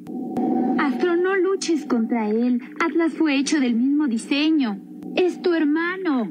Astro, 0.77 1.15
no 1.15 1.35
luches 1.35 1.85
contra 1.85 2.29
él. 2.29 2.61
Atlas 2.79 3.13
fue 3.17 3.37
hecho 3.37 3.59
del 3.59 3.75
mismo 3.75 4.07
diseño. 4.07 4.79
Es 5.15 5.41
tu 5.41 5.53
hermano. 5.53 6.29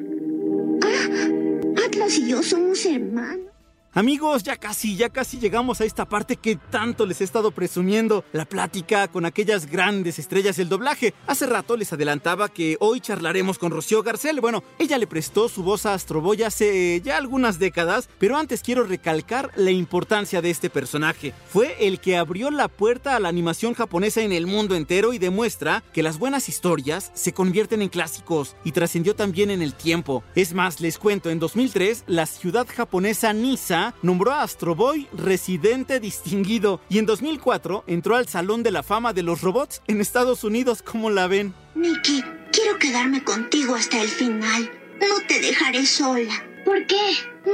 Ah, 0.83 1.87
Atlas 1.87 2.19
y 2.19 2.29
yo 2.29 2.43
somos 2.43 2.85
hermanos. 2.87 3.54
Amigos, 3.97 4.43
ya 4.43 4.57
casi, 4.57 4.97
ya 4.97 5.09
casi 5.09 5.39
llegamos 5.39 5.81
a 5.81 5.85
esta 5.85 6.05
parte 6.05 6.35
que 6.35 6.57
tanto 6.57 7.07
les 7.07 7.21
he 7.21 7.25
estado 7.25 7.53
presumiendo, 7.53 8.25
la 8.33 8.45
plática 8.45 9.07
con 9.07 9.25
aquellas 9.25 9.71
grandes 9.71 10.19
estrellas 10.19 10.57
del 10.57 10.69
doblaje. 10.69 11.15
Hace 11.29 11.47
rato 11.47 11.77
les 11.77 11.93
adelantaba 11.93 12.49
que 12.49 12.77
hoy 12.81 12.99
charlaremos 12.99 13.57
con 13.57 13.71
Rocío 13.71 14.03
Garcel. 14.03 14.41
Bueno, 14.41 14.65
ella 14.81 14.99
le 14.99 15.07
prestó 15.07 15.49
su 15.49 15.63
voz 15.63 15.87
a 15.87 15.95
Astro 15.95 16.21
Boy 16.21 16.43
hace 16.43 17.03
ya 17.03 17.17
algunas 17.17 17.61
décadas, 17.61 18.09
pero 18.19 18.37
antes 18.37 18.63
quiero 18.63 18.83
recalcar 18.83 19.53
la 19.55 19.71
importancia 19.71 20.43
de 20.43 20.51
este 20.51 20.71
personaje. 20.71 21.33
Fue 21.49 21.87
el 21.87 22.01
que 22.01 22.17
abrió 22.17 22.51
la 22.51 22.67
puerta 22.67 23.15
a 23.15 23.21
la 23.21 23.29
animación 23.29 23.75
japonesa 23.75 24.23
en 24.23 24.33
el 24.33 24.49
mundo 24.49 24.75
entero 24.75 25.13
y 25.13 25.19
demuestra 25.21 25.85
que 25.93 26.03
las 26.03 26.19
buenas 26.19 26.49
historias 26.49 27.13
se 27.15 27.33
convierten 27.33 27.81
en 27.81 27.91
clásicos 27.91 28.57
y 28.65 28.73
trascendió 28.73 29.15
también 29.15 29.53
en 29.53 29.63
el 29.63 29.73
tiempo. 29.73 30.25
Es 30.35 30.53
más, 30.53 30.81
les 30.81 30.99
cuento, 30.99 31.31
en 31.31 31.39
2003 31.39 32.03
la 32.09 32.27
ciudad 32.27 32.67
japonesa 32.67 33.33
Nisa 33.33 33.84
nombró 34.03 34.33
a 34.33 34.43
Astro 34.43 34.75
Boy 34.75 35.09
residente 35.13 36.01
distinguido 36.01 36.81
y 36.89 36.99
en 36.99 37.07
2004 37.07 37.85
entró 37.87 38.17
al 38.17 38.29
Salón 38.29 38.63
de 38.63 38.71
la 38.71 38.83
Fama 38.83 39.13
de 39.13 39.23
los 39.23 39.43
Robots 39.43 39.83
en 39.87 40.01
Estados 40.01 40.45
Unidos. 40.45 40.83
¿Cómo 40.83 41.11
la 41.11 41.27
ven? 41.27 41.53
Nicky, 41.75 42.23
quiero 42.53 42.79
quedarme 42.79 43.25
contigo 43.25 43.75
hasta 43.75 44.01
el 44.01 44.09
final. 44.09 44.71
No 45.01 45.27
te 45.27 45.41
dejaré 45.41 45.85
sola. 45.85 46.35
¿Por 46.65 46.87
qué? 46.87 47.01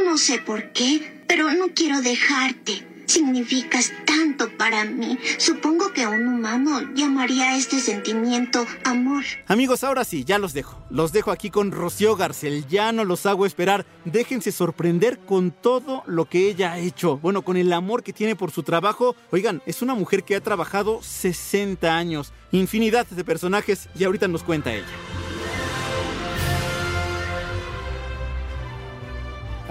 No 0.05 0.19
sé 0.19 0.39
por 0.39 0.73
qué, 0.73 1.25
pero 1.27 1.51
no 1.53 1.69
quiero 1.75 2.01
dejarte. 2.03 2.87
Significas 3.11 3.93
tanto 4.07 4.57
para 4.57 4.85
mí. 4.85 5.19
Supongo 5.37 5.93
que 5.93 6.07
un 6.07 6.29
humano 6.29 6.81
llamaría 6.95 7.51
a 7.51 7.57
este 7.57 7.81
sentimiento 7.81 8.65
amor. 8.85 9.25
Amigos, 9.49 9.83
ahora 9.83 10.05
sí, 10.05 10.23
ya 10.23 10.39
los 10.39 10.53
dejo. 10.53 10.81
Los 10.91 11.11
dejo 11.11 11.33
aquí 11.33 11.51
con 11.51 11.73
Rocío 11.73 12.15
Garcel. 12.15 12.69
Ya 12.69 12.93
no 12.93 13.05
los 13.05 13.27
hago 13.27 13.47
esperar. 13.47 13.85
Déjense 14.05 14.53
sorprender 14.53 15.19
con 15.19 15.51
todo 15.51 16.05
lo 16.07 16.27
que 16.27 16.49
ella 16.49 16.75
ha 16.75 16.79
hecho. 16.79 17.19
Bueno, 17.19 17.43
con 17.43 17.57
el 17.57 17.73
amor 17.73 18.05
que 18.05 18.13
tiene 18.13 18.37
por 18.37 18.53
su 18.53 18.63
trabajo. 18.63 19.17
Oigan, 19.33 19.61
es 19.67 19.83
una 19.83 19.97
mujer 19.97 20.23
que 20.23 20.37
ha 20.37 20.41
trabajado 20.41 21.03
60 21.03 21.97
años. 21.97 22.33
Infinidad 22.53 23.09
de 23.09 23.25
personajes 23.25 23.89
y 23.99 24.05
ahorita 24.05 24.29
nos 24.29 24.45
cuenta 24.45 24.73
ella. 24.73 24.87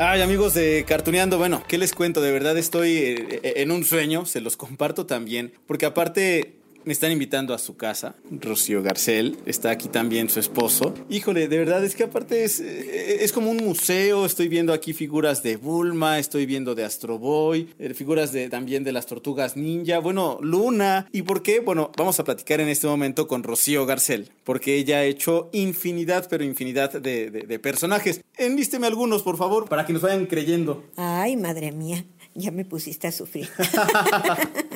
Ay, 0.01 0.21
amigos 0.21 0.53
de 0.53 0.85
Cartuneando, 0.87 1.37
bueno, 1.37 1.61
¿qué 1.67 1.77
les 1.77 1.93
cuento? 1.93 2.21
De 2.21 2.31
verdad 2.31 2.57
estoy 2.57 2.95
eh, 2.95 3.41
en 3.57 3.69
un 3.69 3.83
sueño, 3.83 4.25
se 4.25 4.39
los 4.39 4.55
comparto 4.55 5.05
también, 5.05 5.51
porque 5.67 5.85
aparte 5.85 6.58
me 6.85 6.93
están 6.93 7.11
invitando 7.11 7.53
a 7.53 7.57
su 7.57 7.75
casa, 7.75 8.15
Rocío 8.31 8.81
Garcel, 8.81 9.37
está 9.45 9.71
aquí 9.71 9.87
también 9.89 10.29
su 10.29 10.39
esposo. 10.39 10.93
Híjole, 11.09 11.47
de 11.47 11.57
verdad 11.57 11.83
es 11.83 11.95
que 11.95 12.03
aparte 12.03 12.43
es, 12.43 12.59
eh, 12.59 13.23
es 13.23 13.31
como 13.31 13.51
un 13.51 13.57
museo, 13.57 14.25
estoy 14.25 14.47
viendo 14.47 14.73
aquí 14.73 14.93
figuras 14.93 15.43
de 15.43 15.57
Bulma, 15.57 16.19
estoy 16.19 16.45
viendo 16.45 16.75
de 16.75 16.83
Astro 16.83 17.19
Boy, 17.19 17.69
eh, 17.79 17.93
figuras 17.93 18.31
de, 18.31 18.49
también 18.49 18.83
de 18.83 18.91
las 18.91 19.05
tortugas 19.05 19.57
ninja, 19.57 19.99
bueno, 19.99 20.39
Luna. 20.41 21.07
¿Y 21.11 21.23
por 21.23 21.41
qué? 21.41 21.59
Bueno, 21.59 21.91
vamos 21.97 22.19
a 22.19 22.23
platicar 22.23 22.61
en 22.61 22.69
este 22.69 22.87
momento 22.87 23.27
con 23.27 23.43
Rocío 23.43 23.85
Garcel, 23.85 24.31
porque 24.43 24.75
ella 24.75 24.97
ha 24.97 25.03
hecho 25.03 25.49
infinidad, 25.53 26.27
pero 26.29 26.43
infinidad 26.43 26.93
de, 26.93 27.29
de, 27.29 27.41
de 27.41 27.59
personajes. 27.59 28.21
Enlísteme 28.37 28.87
algunos, 28.87 29.21
por 29.23 29.37
favor, 29.37 29.67
para 29.67 29.85
que 29.85 29.93
nos 29.93 30.01
vayan 30.01 30.25
creyendo. 30.25 30.83
Ay, 30.95 31.35
madre 31.35 31.71
mía, 31.71 32.05
ya 32.35 32.51
me 32.51 32.65
pusiste 32.65 33.07
a 33.07 33.11
sufrir. 33.11 33.49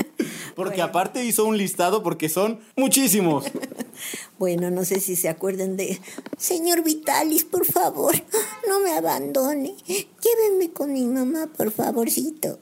Porque 0.55 0.77
bueno. 0.77 0.89
aparte 0.89 1.23
hizo 1.23 1.45
un 1.45 1.57
listado 1.57 2.03
porque 2.03 2.29
son 2.29 2.59
muchísimos. 2.75 3.45
bueno, 4.39 4.69
no 4.69 4.85
sé 4.85 4.99
si 4.99 5.15
se 5.15 5.29
acuerdan 5.29 5.77
de... 5.77 5.99
Señor 6.37 6.83
Vitalis, 6.83 7.43
por 7.43 7.65
favor, 7.65 8.15
no 8.67 8.79
me 8.79 8.91
abandone. 8.91 9.75
Llévenme 9.87 10.71
con 10.73 10.93
mi 10.93 11.05
mamá, 11.05 11.49
por 11.55 11.71
favorcito. 11.71 12.59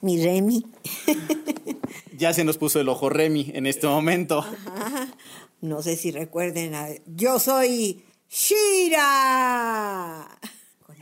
Mi 0.00 0.22
Remy. 0.22 0.66
ya 2.16 2.32
se 2.32 2.44
nos 2.44 2.58
puso 2.58 2.80
el 2.80 2.88
ojo 2.88 3.08
Remy 3.08 3.52
en 3.54 3.66
este 3.66 3.86
momento. 3.86 4.40
Ajá. 4.40 5.08
No 5.60 5.82
sé 5.82 5.96
si 5.96 6.10
recuerden 6.10 6.74
a... 6.74 6.88
Yo 7.06 7.38
soy 7.38 8.04
Shira. 8.28 10.28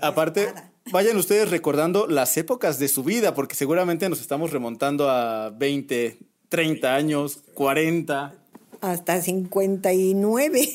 Aparte... 0.00 0.44
Espada. 0.44 0.70
Vayan 0.92 1.16
ustedes 1.16 1.50
recordando 1.50 2.08
las 2.08 2.36
épocas 2.36 2.80
de 2.80 2.88
su 2.88 3.04
vida, 3.04 3.34
porque 3.34 3.54
seguramente 3.54 4.08
nos 4.08 4.20
estamos 4.20 4.50
remontando 4.50 5.08
a 5.08 5.50
20, 5.50 6.18
30 6.50 6.94
años, 6.94 7.38
40. 7.54 8.34
Hasta 8.80 9.22
59. 9.22 10.72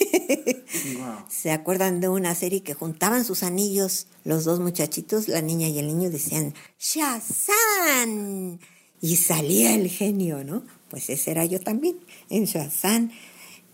Wow. 0.98 1.15
¿Se 1.27 1.51
acuerdan 1.51 2.00
de 2.00 2.08
una 2.08 2.34
serie 2.34 2.63
que 2.63 2.74
juntaban 2.74 3.25
sus 3.25 3.44
anillos 3.44 4.08
los 4.24 4.46
dos 4.46 4.60
muchachitos, 4.60 5.27
la 5.27 5.41
niña 5.41 5.67
y 5.67 5.79
el 5.79 5.88
niño, 5.88 6.10
decían 6.10 6.53
Shazam? 6.79 8.60
Y 9.01 9.17
salía 9.17 9.75
el 9.75 9.89
genio, 9.89 10.44
¿no? 10.44 10.63
Pues 10.89 11.10
ese 11.10 11.32
era 11.32 11.46
yo 11.46 11.60
también, 11.60 12.00
en 12.29 12.46
Shazam. 12.46 13.12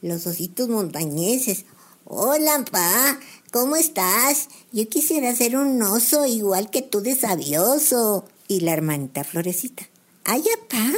Los 0.01 0.25
ositos 0.25 0.70
montañeses. 0.70 1.65
Hola, 2.05 2.65
pa. 2.72 3.20
¿Cómo 3.51 3.75
estás? 3.75 4.48
Yo 4.72 4.89
quisiera 4.89 5.36
ser 5.36 5.55
un 5.55 5.81
oso 5.84 6.25
igual 6.25 6.72
que 6.72 6.81
tú 6.81 7.01
de 7.01 7.15
sabioso. 7.15 8.25
Y 8.48 8.62
la 8.62 8.74
hermanita 8.74 9.24
Florecita. 9.24 9.84
Ay, 10.24 10.43
pa. 10.67 10.91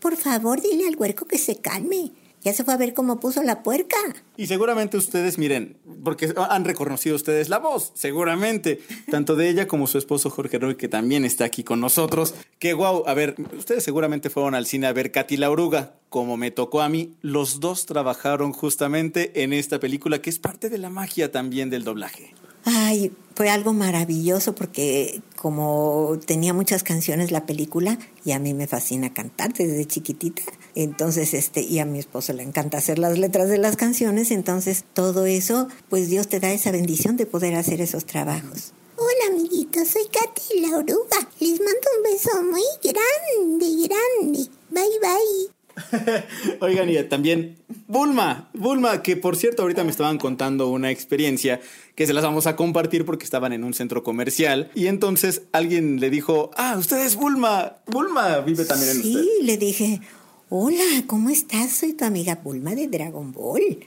Por 0.00 0.16
favor, 0.16 0.60
dile 0.60 0.86
al 0.86 0.96
huerco 0.96 1.26
que 1.26 1.38
se 1.38 1.56
calme. 1.56 2.12
Ya 2.42 2.52
se 2.52 2.62
fue 2.62 2.72
a 2.72 2.76
ver 2.76 2.94
cómo 2.94 3.18
puso 3.18 3.42
la 3.42 3.64
puerca. 3.64 3.96
Y 4.36 4.46
seguramente 4.46 4.96
ustedes, 4.96 5.38
miren, 5.38 5.76
porque 6.04 6.32
han 6.36 6.64
reconocido 6.64 7.16
ustedes 7.16 7.48
la 7.48 7.58
voz, 7.58 7.90
seguramente, 7.94 8.80
tanto 9.10 9.34
de 9.34 9.48
ella 9.48 9.66
como 9.66 9.88
su 9.88 9.98
esposo 9.98 10.30
Jorge 10.30 10.58
Roy, 10.58 10.76
que 10.76 10.88
también 10.88 11.24
está 11.24 11.44
aquí 11.44 11.64
con 11.64 11.80
nosotros. 11.80 12.34
Que 12.60 12.74
guau, 12.74 13.02
a 13.08 13.14
ver, 13.14 13.34
ustedes 13.56 13.82
seguramente 13.82 14.30
fueron 14.30 14.54
al 14.54 14.66
cine 14.66 14.86
a 14.86 14.92
ver 14.92 15.10
Katy 15.10 15.36
la 15.36 15.50
Oruga, 15.50 15.96
como 16.08 16.36
me 16.36 16.52
tocó 16.52 16.80
a 16.80 16.88
mí. 16.88 17.16
Los 17.22 17.58
dos 17.58 17.86
trabajaron 17.86 18.52
justamente 18.52 19.42
en 19.42 19.52
esta 19.52 19.80
película, 19.80 20.22
que 20.22 20.30
es 20.30 20.38
parte 20.38 20.70
de 20.70 20.78
la 20.78 20.90
magia 20.90 21.32
también 21.32 21.70
del 21.70 21.82
doblaje. 21.82 22.34
Ay, 22.70 23.12
fue 23.34 23.48
algo 23.48 23.72
maravilloso 23.72 24.54
porque 24.54 25.22
como 25.36 26.18
tenía 26.26 26.52
muchas 26.52 26.82
canciones 26.82 27.30
la 27.30 27.46
película 27.46 27.98
y 28.26 28.32
a 28.32 28.38
mí 28.38 28.52
me 28.52 28.66
fascina 28.66 29.14
cantar 29.14 29.54
desde 29.54 29.86
chiquitita, 29.86 30.42
entonces 30.74 31.32
este 31.32 31.62
y 31.62 31.78
a 31.78 31.86
mi 31.86 31.98
esposo 31.98 32.34
le 32.34 32.42
encanta 32.42 32.76
hacer 32.76 32.98
las 32.98 33.16
letras 33.16 33.48
de 33.48 33.56
las 33.56 33.76
canciones, 33.76 34.30
entonces 34.30 34.84
todo 34.92 35.24
eso, 35.24 35.68
pues 35.88 36.10
Dios 36.10 36.28
te 36.28 36.40
da 36.40 36.50
esa 36.50 36.70
bendición 36.70 37.16
de 37.16 37.24
poder 37.24 37.54
hacer 37.54 37.80
esos 37.80 38.04
trabajos. 38.04 38.74
Hola 38.96 39.34
amiguitos, 39.34 39.88
soy 39.88 40.02
Katy 40.12 40.60
la 40.60 40.76
oruga. 40.76 41.30
Les 41.40 41.60
mando 41.60 41.88
un 41.96 42.02
beso 42.02 42.42
muy 42.42 42.62
grande, 42.82 43.88
grande. 43.88 44.50
Bye 44.70 44.98
bye. 45.00 45.57
Oigan, 46.60 46.88
y 46.90 47.02
también 47.04 47.56
Bulma, 47.86 48.50
Bulma, 48.54 49.02
que 49.02 49.16
por 49.16 49.36
cierto 49.36 49.62
ahorita 49.62 49.84
me 49.84 49.90
estaban 49.90 50.18
contando 50.18 50.68
una 50.68 50.90
experiencia 50.90 51.60
que 51.94 52.06
se 52.06 52.12
las 52.12 52.24
vamos 52.24 52.46
a 52.46 52.56
compartir 52.56 53.04
porque 53.04 53.24
estaban 53.24 53.52
en 53.52 53.64
un 53.64 53.74
centro 53.74 54.02
comercial 54.02 54.70
y 54.74 54.86
entonces 54.86 55.42
alguien 55.52 56.00
le 56.00 56.10
dijo, 56.10 56.50
ah, 56.56 56.76
usted 56.78 57.04
es 57.04 57.16
Bulma, 57.16 57.76
Bulma 57.86 58.40
vive 58.40 58.64
también 58.64 58.90
en 58.90 59.02
sí, 59.02 59.08
usted. 59.08 59.22
Sí, 59.22 59.44
le 59.44 59.56
dije, 59.56 60.00
hola, 60.48 61.04
¿cómo 61.06 61.30
estás? 61.30 61.72
Soy 61.72 61.92
tu 61.94 62.04
amiga 62.04 62.40
Bulma 62.42 62.74
de 62.74 62.88
Dragon 62.88 63.32
Ball. 63.32 63.78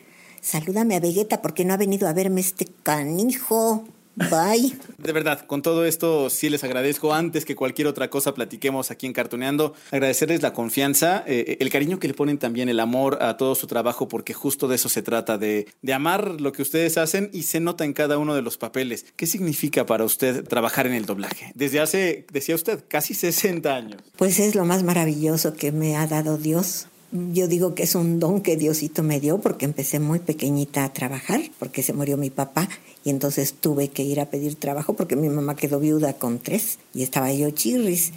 Salúdame 0.41 0.95
a 0.95 0.99
Vegeta 0.99 1.41
porque 1.41 1.65
no 1.65 1.73
ha 1.73 1.77
venido 1.77 2.07
a 2.07 2.13
verme 2.13 2.41
este 2.41 2.67
canijo. 2.83 3.87
Bye. 4.15 4.75
De 4.97 5.11
verdad, 5.13 5.45
con 5.45 5.61
todo 5.61 5.85
esto 5.85 6.29
sí 6.29 6.49
les 6.49 6.63
agradezco. 6.63 7.13
Antes 7.13 7.45
que 7.45 7.55
cualquier 7.55 7.87
otra 7.87 8.09
cosa 8.09 8.33
platiquemos 8.33 8.91
aquí 8.91 9.07
en 9.07 9.13
Cartoneando, 9.13 9.73
agradecerles 9.91 10.41
la 10.41 10.53
confianza, 10.53 11.23
eh, 11.27 11.57
el 11.59 11.69
cariño 11.69 11.99
que 11.99 12.07
le 12.07 12.13
ponen 12.13 12.37
también, 12.37 12.69
el 12.69 12.79
amor 12.79 13.21
a 13.21 13.37
todo 13.37 13.55
su 13.55 13.67
trabajo, 13.67 14.07
porque 14.07 14.33
justo 14.33 14.67
de 14.67 14.75
eso 14.75 14.89
se 14.89 15.01
trata, 15.01 15.37
de, 15.37 15.67
de 15.81 15.93
amar 15.93 16.41
lo 16.41 16.51
que 16.51 16.61
ustedes 16.61 16.97
hacen 16.97 17.29
y 17.33 17.43
se 17.43 17.59
nota 17.59 17.85
en 17.85 17.93
cada 17.93 18.17
uno 18.17 18.35
de 18.35 18.41
los 18.41 18.57
papeles. 18.57 19.05
¿Qué 19.15 19.25
significa 19.25 19.85
para 19.85 20.03
usted 20.03 20.43
trabajar 20.47 20.87
en 20.87 20.93
el 20.93 21.05
doblaje? 21.05 21.51
Desde 21.55 21.79
hace, 21.79 22.25
decía 22.31 22.55
usted, 22.55 22.83
casi 22.87 23.13
60 23.13 23.75
años. 23.75 24.01
Pues 24.17 24.39
es 24.39 24.55
lo 24.55 24.65
más 24.65 24.83
maravilloso 24.83 25.53
que 25.53 25.71
me 25.71 25.95
ha 25.95 26.07
dado 26.07 26.37
Dios. 26.37 26.87
Yo 27.11 27.49
digo 27.49 27.75
que 27.75 27.83
es 27.83 27.95
un 27.95 28.19
don 28.19 28.41
que 28.41 28.55
Diosito 28.55 29.03
me 29.03 29.19
dio 29.19 29.41
porque 29.41 29.65
empecé 29.65 29.99
muy 29.99 30.19
pequeñita 30.19 30.85
a 30.85 30.93
trabajar, 30.93 31.41
porque 31.59 31.83
se 31.83 31.91
murió 31.91 32.15
mi 32.15 32.29
papá 32.29 32.69
y 33.03 33.09
entonces 33.09 33.53
tuve 33.53 33.89
que 33.89 34.03
ir 34.03 34.21
a 34.21 34.29
pedir 34.29 34.55
trabajo 34.55 34.93
porque 34.93 35.17
mi 35.17 35.27
mamá 35.27 35.57
quedó 35.57 35.79
viuda 35.79 36.13
con 36.13 36.39
tres 36.39 36.79
y 36.93 37.03
estaba 37.03 37.33
yo 37.33 37.49
chirris. 37.51 38.13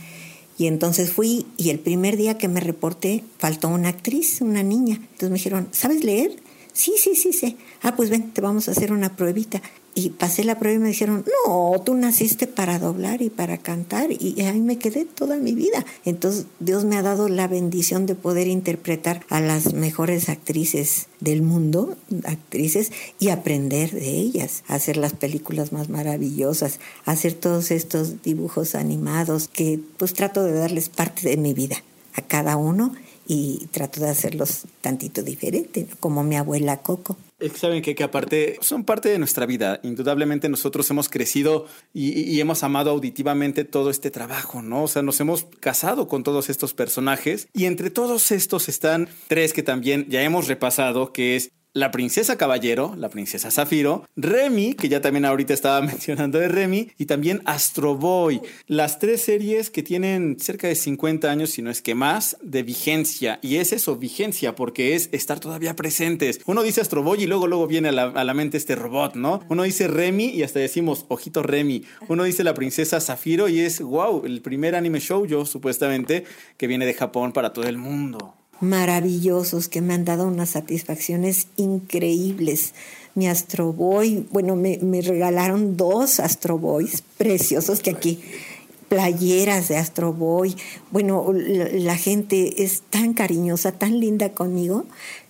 Y 0.59 0.69
entonces 0.69 1.11
fui 1.11 1.47
y 1.57 1.71
el 1.71 1.81
primer 1.81 2.17
día 2.17 2.39
que 2.39 2.47
me 2.47 2.61
reporté 2.61 3.25
faltó 3.39 3.69
una 3.69 3.89
actriz, 3.89 4.41
una 4.41 4.63
niña. 4.63 4.95
Entonces 4.95 5.31
me 5.31 5.37
dijeron, 5.37 5.69
¿sabes 5.73 6.05
leer? 6.05 6.37
Sí, 6.73 6.95
sí, 6.97 7.17
sí, 7.17 7.33
sí. 7.33 7.57
Ah, 7.83 7.97
pues 7.97 8.11
ven, 8.11 8.31
te 8.31 8.41
vamos 8.41 8.69
a 8.69 8.71
hacer 8.71 8.93
una 8.93 9.17
pruebita. 9.17 9.61
Y 9.95 10.11
pasé 10.11 10.45
la 10.45 10.59
prueba 10.59 10.77
y 10.77 10.83
me 10.83 10.89
dijeron, 10.89 11.25
no, 11.47 11.81
tú 11.85 11.95
naciste 11.95 12.47
para 12.47 12.79
doblar 12.79 13.23
y 13.23 13.31
para 13.31 13.59
cantar 13.59 14.11
y 14.11 14.41
ahí 14.43 14.61
me 14.61 14.79
quedé 14.79 15.05
toda 15.05 15.37
mi 15.37 15.55
vida. 15.55 15.85
Entonces 16.05 16.47
Dios 16.61 16.85
me 16.85 16.97
ha 16.97 17.03
dado 17.03 17.29
la 17.29 17.49
bendición 17.49 18.07
de 18.07 18.15
poder 18.15 18.49
interpretar 18.49 19.25
a 19.29 19.41
las 19.41 19.73
mejores 19.75 20.29
actrices 20.29 21.07
del 21.21 21.43
mundo, 21.43 21.97
actrices, 22.25 22.93
y 23.19 23.29
aprender 23.29 23.91
de 23.93 24.11
ellas, 24.11 24.65
hacer 24.69 24.97
las 24.97 25.13
películas 25.13 25.73
más 25.73 25.89
maravillosas, 25.89 26.81
hacer 27.05 27.35
todos 27.35 27.71
estos 27.71 28.23
dibujos 28.23 28.75
animados 28.75 29.49
que 29.49 29.81
pues 29.97 30.15
trato 30.15 30.45
de 30.45 30.53
darles 30.53 30.89
parte 30.89 31.29
de 31.29 31.37
mi 31.37 31.55
vida 31.55 31.77
a 32.15 32.23
cada 32.23 32.57
uno 32.57 32.95
y 33.27 33.67
trato 33.71 34.01
de 34.01 34.11
hacerlos 34.11 34.65
tantito 34.81 35.23
diferente, 35.23 35.87
como 36.01 36.23
mi 36.23 36.37
abuela 36.37 36.79
Coco. 36.83 37.17
Saben 37.55 37.83
que, 37.83 37.95
que 37.95 38.05
aparte 38.05 38.59
son 38.61 38.85
parte 38.85 39.09
de 39.09 39.19
nuestra 39.19 39.47
vida. 39.47 39.81
Indudablemente 39.83 40.49
nosotros 40.49 40.91
hemos 40.91 41.09
crecido 41.09 41.67
y, 41.93 42.21
y, 42.21 42.41
hemos 42.41 42.63
amado 42.63 42.91
auditivamente 42.91 43.65
todo 43.65 43.91
este 43.91 44.11
trabajo, 44.11 44.63
¿no? 44.63 44.85
O 44.85 44.89
sea, 44.89 45.03
nos 45.03 45.21
hemos 45.21 45.47
casado 45.61 46.09
con 46.09 46.23
todos 46.23 46.51
estos 46.51 46.75
personajes 46.75 47.49
y 47.53 47.67
entre 47.67 47.91
todos 47.91 48.31
estos 48.31 48.69
están 48.69 49.09
tres 49.29 49.53
que 49.53 49.63
también 49.63 50.07
ya 50.09 50.23
hemos 50.23 50.49
repasado, 50.49 51.13
que 51.13 51.37
es 51.37 51.51
la 51.75 51.91
princesa 51.91 52.39
Caballero, 52.39 52.95
la 52.97 53.09
princesa 53.09 53.51
Zafiro, 53.51 54.09
Remy, 54.15 54.75
que 54.75 54.89
ya 54.89 55.01
también 55.01 55.25
ahorita 55.25 55.53
estaba 55.53 55.81
mencionando 55.87 56.39
de 56.39 56.49
Remy, 56.49 56.93
y 56.97 57.07
también 57.07 57.43
Astro 57.45 57.97
Boy. 57.97 58.41
Las 58.69 59.01
tres 59.01 59.23
series 59.23 59.71
que 59.71 59.83
tienen 59.83 60.37
cerca 60.39 60.69
de 60.69 60.77
50 60.77 61.29
años, 61.29 61.51
si 61.51 61.63
no 61.63 61.71
es 61.71 61.83
que 61.83 61.97
más, 61.97 62.37
de 62.43 62.63
vigencia. 62.63 63.41
Y 63.43 63.57
es 63.57 63.73
eso, 63.73 63.97
vigencia, 63.97 64.55
porque 64.55 64.95
es 64.95 65.09
estar 65.11 65.41
todavía 65.41 65.75
presentes. 65.75 66.41
Uno 66.47 66.63
dice 66.63 66.81
Astro 66.81 67.03
Boy 67.03 67.25
y 67.25 67.27
luego, 67.27 67.49
luego 67.49 67.67
viene 67.67 67.89
a 67.89 67.93
la, 67.93 68.05
a 68.05 68.23
la 68.23 68.35
mente 68.35 68.57
este 68.57 68.77
robot, 68.77 69.17
¿no? 69.17 69.41
Uno 69.49 69.65
dice 69.65 69.89
Remy 69.89 70.27
y 70.27 70.45
hasta 70.45 70.61
decimos, 70.61 71.07
ojito 71.09 71.43
Remy. 71.43 71.85
Uno 72.07 72.23
dice 72.23 72.45
la 72.45 72.55
princesa 72.55 73.01
Zafiro 73.01 73.49
y 73.49 73.59
es, 73.59 73.81
wow, 73.81 74.25
el 74.25 74.43
primer 74.43 74.77
anime 74.77 75.01
show 75.01 75.27
yo, 75.27 75.45
supuestamente, 75.45 76.25
que 76.57 76.69
viene 76.69 76.87
de 76.87 76.95
Japón 76.95 77.33
para 77.33 77.53
todo 77.53 77.65
el 77.65 77.79
mundo 77.79 78.37
maravillosos 78.69 79.69
que 79.69 79.81
me 79.81 79.95
han 79.95 80.05
dado 80.05 80.27
unas 80.27 80.51
satisfacciones 80.51 81.47
increíbles. 81.57 82.75
Mi 83.15 83.29
Astro 83.29 83.73
Boy, 83.73 84.27
bueno, 84.33 84.57
me, 84.57 84.79
me 84.79 85.01
regalaron 85.01 85.77
dos 85.77 86.19
Astro 86.19 86.59
Boys 86.59 87.03
preciosos 87.17 87.81
que 87.81 87.91
aquí 87.91 88.21
playeras 88.89 89.69
de 89.69 89.77
Astro 89.77 90.13
Boy. 90.13 90.57
Bueno, 90.91 91.33
la, 91.33 91.69
la, 91.69 91.97
gente 91.97 92.65
es 92.65 92.83
tan 92.91 93.15
cariñosa, 93.15 93.73
tan 93.73 94.01
linda 94.01 94.31
conmigo, 94.31 94.85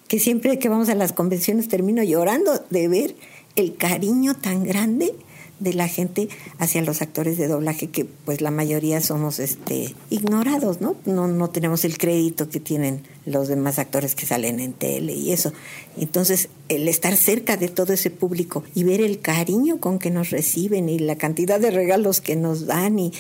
que 0.09 0.19
siempre 0.19 0.59
que 0.59 0.69
vamos 0.69 0.89
a 0.89 0.95
las 0.95 1.13
convenciones 1.13 1.69
termino 1.69 2.03
llorando 2.03 2.63
de 2.71 2.89
ver 2.89 3.17
el 3.57 3.77
cariño 3.77 4.35
tan 4.35 4.65
grande 4.65 5.15
de 5.61 5.73
la 5.73 5.89
gente 5.89 6.29
hacia 6.59 6.83
los 6.83 7.01
actores 7.01 7.39
de 7.39 7.49
doblaje 7.49 7.89
que 7.89 8.05
pues 8.05 8.41
la 8.41 8.51
mayoría 8.51 9.01
somos 9.01 9.39
este 9.39 9.95
ignorados, 10.11 10.81
¿no? 10.81 10.97
No 11.05 11.29
no 11.29 11.51
tenemos 11.51 11.85
el 11.85 11.97
crédito 11.97 12.49
que 12.49 12.61
tienen 12.61 13.03
los 13.27 13.49
demás 13.49 13.79
actores 13.79 14.15
que 14.15 14.27
salen 14.27 14.61
en 14.61 14.73
tele 14.73 15.15
y 15.15 15.33
eso. 15.33 15.53
Entonces, 15.97 16.49
el 16.69 16.89
estar 16.89 17.17
cerca 17.17 17.57
de 17.57 17.69
todo 17.69 17.93
ese 17.93 18.11
público 18.11 18.65
y 18.75 18.85
ver 18.85 19.01
el 19.01 19.21
cariño 19.21 19.81
con 19.81 19.99
que 19.99 20.11
nos 20.11 20.31
reciben 20.31 20.89
y 20.89 20.99
la 20.99 21.17
cantidad 21.17 21.61
de 21.61 21.71
regalos 21.71 22.21
que 22.21 22.37
nos 22.37 22.67
dan 22.67 22.99
y 22.99 23.13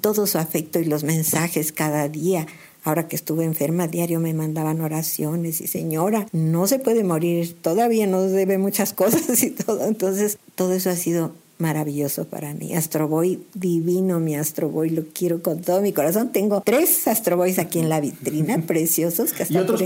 todo 0.00 0.26
su 0.26 0.38
afecto 0.38 0.80
y 0.80 0.84
los 0.84 1.04
mensajes 1.04 1.72
cada 1.72 2.08
día. 2.08 2.46
Ahora 2.82 3.08
que 3.08 3.16
estuve 3.16 3.44
enferma, 3.44 3.88
diario 3.88 4.20
me 4.20 4.34
mandaban 4.34 4.82
oraciones 4.82 5.62
y 5.62 5.66
señora, 5.68 6.26
no 6.32 6.66
se 6.66 6.78
puede 6.78 7.02
morir, 7.02 7.56
todavía 7.62 8.06
nos 8.06 8.30
debe 8.30 8.58
muchas 8.58 8.92
cosas 8.92 9.42
y 9.42 9.50
todo. 9.50 9.86
Entonces, 9.86 10.38
todo 10.54 10.74
eso 10.74 10.90
ha 10.90 10.96
sido 10.96 11.32
maravilloso 11.64 12.26
para 12.26 12.52
mí. 12.52 12.74
Astroboy 12.74 13.40
divino, 13.54 14.20
mi 14.20 14.36
Astroboy, 14.36 14.90
lo 14.90 15.04
quiero 15.14 15.42
con 15.42 15.62
todo 15.62 15.80
mi 15.80 15.94
corazón. 15.94 16.30
Tengo 16.30 16.60
tres 16.60 17.08
Astroboys 17.08 17.58
aquí 17.58 17.78
en 17.78 17.88
la 17.88 18.00
vitrina, 18.00 18.58
preciosos, 18.66 19.32
que 19.32 19.44
hasta 19.44 19.54
¿Y 19.54 19.56
otros? 19.56 19.80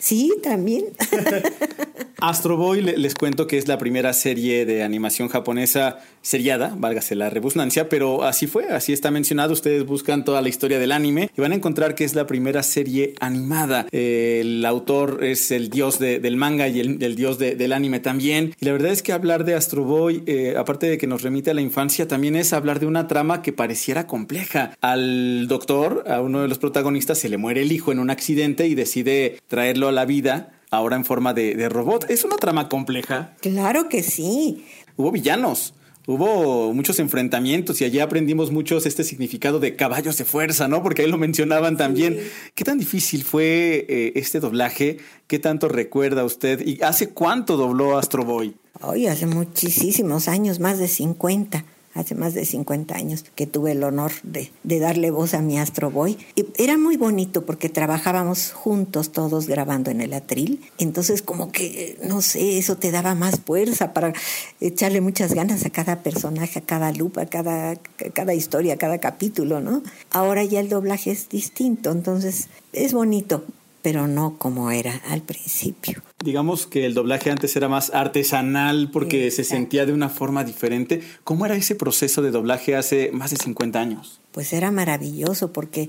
Sí, 0.00 0.32
también. 0.42 0.86
Astro 2.22 2.56
Boy 2.56 2.82
les 2.82 3.16
cuento 3.16 3.48
que 3.48 3.58
es 3.58 3.66
la 3.66 3.78
primera 3.78 4.12
serie 4.12 4.64
de 4.64 4.84
animación 4.84 5.28
japonesa 5.28 5.98
seriada, 6.20 6.72
válgase 6.78 7.16
la 7.16 7.30
rebusnancia, 7.30 7.88
pero 7.88 8.22
así 8.22 8.46
fue, 8.46 8.68
así 8.68 8.92
está 8.92 9.10
mencionado. 9.10 9.52
Ustedes 9.52 9.84
buscan 9.84 10.24
toda 10.24 10.40
la 10.40 10.48
historia 10.48 10.78
del 10.78 10.92
anime 10.92 11.32
y 11.36 11.40
van 11.40 11.50
a 11.50 11.56
encontrar 11.56 11.96
que 11.96 12.04
es 12.04 12.14
la 12.14 12.28
primera 12.28 12.62
serie 12.62 13.14
animada. 13.18 13.88
el 13.90 14.64
autor 14.64 15.24
es 15.24 15.50
el 15.50 15.68
dios 15.68 15.98
de, 15.98 16.20
del 16.20 16.36
manga 16.36 16.68
y 16.68 16.78
el, 16.78 17.16
dios 17.16 17.40
de, 17.40 17.56
del 17.56 17.72
anime 17.72 17.98
también. 17.98 18.54
Y 18.60 18.66
la 18.66 18.70
verdad 18.70 18.92
es 18.92 19.02
que 19.02 19.12
hablar 19.12 19.44
de 19.44 19.56
Astro 19.56 19.82
Boy, 19.82 20.22
eh, 20.26 20.54
aparte 20.56 20.86
de 20.86 20.98
que 20.98 21.08
nos 21.08 21.22
remite 21.22 21.50
a 21.50 21.54
la 21.54 21.60
infancia, 21.60 22.06
también 22.06 22.36
es 22.36 22.52
hablar 22.52 22.78
de 22.78 22.86
una 22.86 23.08
trama 23.08 23.42
que 23.42 23.52
pareciera 23.52 24.06
compleja. 24.06 24.76
Al 24.80 25.48
doctor, 25.48 26.04
a 26.06 26.20
uno 26.20 26.42
de 26.42 26.46
los 26.46 26.58
protagonistas, 26.58 27.18
se 27.18 27.28
le 27.28 27.36
muere 27.36 27.62
el 27.62 27.72
hijo 27.72 27.90
en 27.90 27.98
un 27.98 28.10
accidente 28.10 28.68
y 28.68 28.76
decide 28.76 29.40
traerlo 29.48 29.88
a 29.88 29.92
la 29.92 30.04
vida 30.04 30.52
ahora 30.72 30.96
en 30.96 31.04
forma 31.04 31.34
de, 31.34 31.54
de, 31.54 31.68
robot. 31.68 32.10
¿Es 32.10 32.24
una 32.24 32.36
trama 32.36 32.68
compleja? 32.68 33.34
Claro 33.40 33.88
que 33.88 34.02
sí. 34.02 34.64
Hubo 34.96 35.12
villanos. 35.12 35.74
Hubo 36.06 36.74
muchos 36.74 36.98
enfrentamientos 36.98 37.80
y 37.80 37.84
allí 37.84 38.00
aprendimos 38.00 38.50
muchos 38.50 38.86
este 38.86 39.04
significado 39.04 39.60
de 39.60 39.76
caballos 39.76 40.16
de 40.18 40.24
fuerza, 40.24 40.66
¿no? 40.66 40.82
Porque 40.82 41.02
ahí 41.02 41.08
lo 41.08 41.18
mencionaban 41.18 41.76
también. 41.76 42.14
Sí. 42.14 42.50
¿Qué 42.56 42.64
tan 42.64 42.78
difícil 42.78 43.22
fue 43.22 43.86
eh, 43.88 44.12
este 44.16 44.40
doblaje? 44.40 44.96
¿Qué 45.28 45.38
tanto 45.38 45.68
recuerda 45.68 46.24
usted? 46.24 46.66
¿Y 46.66 46.82
hace 46.82 47.10
cuánto 47.10 47.56
dobló 47.56 47.98
Astro 47.98 48.24
Boy? 48.24 48.56
Hoy 48.80 49.06
hace 49.06 49.26
muchísimos 49.26 50.26
años, 50.26 50.58
más 50.58 50.80
de 50.80 50.88
50 50.88 51.64
hace 51.94 52.14
más 52.14 52.34
de 52.34 52.44
50 52.44 52.94
años 52.94 53.24
que 53.34 53.46
tuve 53.46 53.72
el 53.72 53.84
honor 53.84 54.12
de, 54.22 54.50
de, 54.62 54.78
darle 54.78 55.10
voz 55.10 55.34
a 55.34 55.40
mi 55.40 55.58
Astro 55.58 55.90
Boy. 55.90 56.18
Y 56.34 56.46
era 56.56 56.78
muy 56.78 56.96
bonito 56.96 57.44
porque 57.44 57.68
trabajábamos 57.68 58.52
juntos 58.52 59.12
todos 59.12 59.46
grabando 59.46 59.90
en 59.90 60.00
el 60.00 60.12
atril. 60.12 60.60
Entonces 60.78 61.22
como 61.22 61.52
que, 61.52 61.98
no 62.04 62.22
sé, 62.22 62.58
eso 62.58 62.76
te 62.76 62.90
daba 62.90 63.14
más 63.14 63.40
fuerza 63.40 63.92
para 63.92 64.12
echarle 64.60 65.00
muchas 65.00 65.34
ganas 65.34 65.64
a 65.64 65.70
cada 65.70 66.02
personaje, 66.02 66.60
a 66.60 66.62
cada 66.62 66.92
lupa, 66.92 67.22
a 67.22 67.26
cada, 67.26 67.76
cada 68.14 68.34
historia, 68.34 68.74
a 68.74 68.78
cada 68.78 68.98
capítulo, 68.98 69.60
¿no? 69.60 69.82
Ahora 70.10 70.44
ya 70.44 70.60
el 70.60 70.68
doblaje 70.68 71.10
es 71.10 71.28
distinto, 71.28 71.90
entonces 71.90 72.48
es 72.72 72.92
bonito 72.92 73.44
pero 73.82 74.06
no 74.06 74.38
como 74.38 74.70
era 74.70 74.94
al 75.08 75.22
principio. 75.22 76.02
Digamos 76.22 76.66
que 76.66 76.86
el 76.86 76.94
doblaje 76.94 77.30
antes 77.30 77.56
era 77.56 77.68
más 77.68 77.92
artesanal 77.92 78.90
porque 78.92 79.26
Exacto. 79.26 79.42
se 79.42 79.56
sentía 79.56 79.86
de 79.86 79.92
una 79.92 80.08
forma 80.08 80.44
diferente. 80.44 81.02
¿Cómo 81.24 81.46
era 81.46 81.56
ese 81.56 81.74
proceso 81.74 82.22
de 82.22 82.30
doblaje 82.30 82.76
hace 82.76 83.10
más 83.12 83.30
de 83.30 83.36
50 83.36 83.80
años? 83.80 84.20
Pues 84.30 84.52
era 84.52 84.70
maravilloso 84.70 85.52
porque 85.52 85.88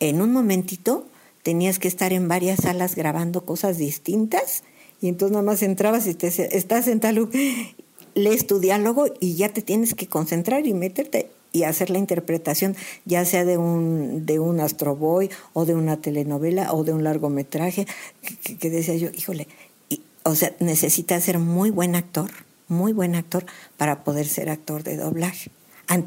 en 0.00 0.22
un 0.22 0.32
momentito 0.32 1.06
tenías 1.42 1.78
que 1.78 1.88
estar 1.88 2.12
en 2.12 2.28
varias 2.28 2.60
salas 2.62 2.94
grabando 2.94 3.44
cosas 3.44 3.76
distintas 3.76 4.64
y 5.02 5.08
entonces 5.08 5.32
nada 5.32 5.44
más 5.44 5.62
entrabas 5.62 6.06
y 6.06 6.14
te 6.14 6.28
estás 6.28 6.88
en 6.88 7.00
tal 7.00 7.28
lees 8.14 8.46
tu 8.46 8.60
diálogo 8.60 9.06
y 9.20 9.34
ya 9.34 9.50
te 9.50 9.60
tienes 9.60 9.94
que 9.94 10.06
concentrar 10.06 10.66
y 10.66 10.72
meterte 10.72 11.28
y 11.52 11.62
hacer 11.62 11.88
la 11.88 11.98
interpretación, 11.98 12.74
ya 13.04 13.24
sea 13.24 13.44
de 13.44 13.58
un, 13.58 14.26
de 14.26 14.40
un 14.40 14.58
Astro 14.58 14.96
Boy 14.96 15.30
o 15.52 15.64
de 15.64 15.74
una 15.74 16.00
telenovela 16.00 16.72
o 16.72 16.82
de 16.82 16.92
un 16.92 17.04
largometraje, 17.04 17.86
que, 18.42 18.56
que 18.56 18.70
decía 18.70 18.96
yo, 18.96 19.08
híjole, 19.16 19.46
o 20.24 20.34
sea, 20.34 20.52
necesita 20.58 21.20
ser 21.20 21.38
muy 21.38 21.70
buen 21.70 21.94
actor, 21.94 22.30
muy 22.68 22.92
buen 22.92 23.14
actor 23.14 23.44
para 23.76 24.04
poder 24.04 24.26
ser 24.26 24.48
actor 24.48 24.82
de 24.82 24.96
doblaje. 24.96 25.50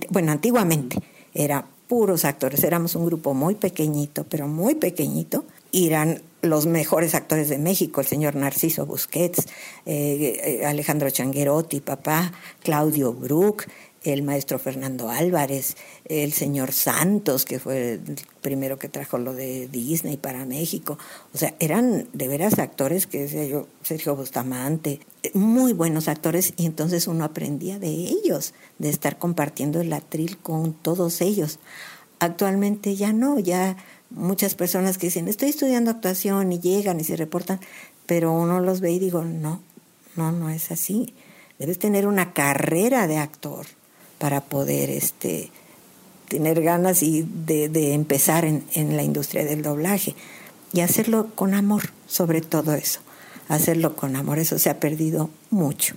Bueno, 0.09 0.31
antiguamente 0.31 0.97
era 1.33 1.65
puros 1.87 2.25
actores, 2.25 2.63
éramos 2.63 2.95
un 2.95 3.05
grupo 3.05 3.33
muy 3.33 3.55
pequeñito, 3.55 4.25
pero 4.25 4.47
muy 4.47 4.75
pequeñito, 4.75 5.45
eran 5.71 6.21
los 6.41 6.65
mejores 6.65 7.15
actores 7.15 7.49
de 7.49 7.57
México, 7.57 8.01
el 8.01 8.07
señor 8.07 8.35
Narciso 8.35 8.85
Busquets, 8.85 9.47
eh, 9.85 10.63
Alejandro 10.65 11.09
Changuerotti, 11.09 11.79
papá, 11.79 12.31
Claudio 12.63 13.13
Brook, 13.13 13.65
el 14.03 14.23
maestro 14.23 14.59
Fernando 14.59 15.09
Álvarez, 15.09 15.75
el 16.05 16.33
señor 16.33 16.71
Santos, 16.71 17.45
que 17.45 17.59
fue 17.59 17.93
el 17.93 18.19
primero 18.41 18.79
que 18.79 18.89
trajo 18.89 19.17
lo 19.17 19.33
de 19.33 19.67
Disney 19.67 20.17
para 20.17 20.45
México. 20.45 20.97
O 21.33 21.37
sea, 21.37 21.55
eran 21.59 22.07
de 22.13 22.27
veras 22.27 22.59
actores 22.59 23.07
que 23.07 23.21
decía 23.21 23.45
yo, 23.45 23.67
Sergio 23.83 24.15
Bustamante, 24.15 24.99
muy 25.33 25.73
buenos 25.73 26.07
actores 26.07 26.53
y 26.57 26.65
entonces 26.65 27.07
uno 27.07 27.25
aprendía 27.25 27.79
de 27.79 27.89
ellos, 27.89 28.53
de 28.77 28.89
estar 28.89 29.17
compartiendo 29.17 29.81
el 29.81 29.91
atril 29.91 30.37
con 30.37 30.73
todos 30.73 31.21
ellos. 31.21 31.59
Actualmente 32.19 32.95
ya 32.95 33.13
no, 33.13 33.39
ya 33.39 33.77
muchas 34.09 34.55
personas 34.55 34.97
que 34.97 35.07
dicen, 35.07 35.27
estoy 35.27 35.49
estudiando 35.49 35.91
actuación 35.91 36.51
y 36.51 36.59
llegan 36.59 36.99
y 36.99 37.03
se 37.03 37.15
reportan, 37.15 37.59
pero 38.05 38.31
uno 38.31 38.59
los 38.59 38.79
ve 38.79 38.91
y 38.91 38.99
digo, 38.99 39.23
no, 39.23 39.61
no, 40.15 40.31
no 40.31 40.49
es 40.49 40.71
así. 40.71 41.13
Debes 41.59 41.79
tener 41.79 42.07
una 42.07 42.33
carrera 42.33 43.07
de 43.07 43.17
actor 43.17 43.65
para 44.17 44.41
poder 44.41 44.89
este, 44.89 45.51
tener 46.27 46.61
ganas 46.61 47.03
y 47.03 47.23
de, 47.23 47.93
empezar 47.93 48.45
en, 48.45 48.63
en, 48.73 48.95
la 48.97 49.03
industria 49.03 49.45
del 49.45 49.61
doblaje 49.61 50.15
y 50.73 50.81
hacerlo 50.81 51.29
con 51.35 51.53
amor, 51.53 51.91
sobre 52.07 52.41
todo 52.41 52.73
eso, 52.73 52.99
hacerlo 53.47 53.95
con 53.95 54.15
amor, 54.15 54.39
eso 54.39 54.59
se 54.59 54.69
ha 54.69 54.79
perdido 54.79 55.29
mucho. 55.49 55.95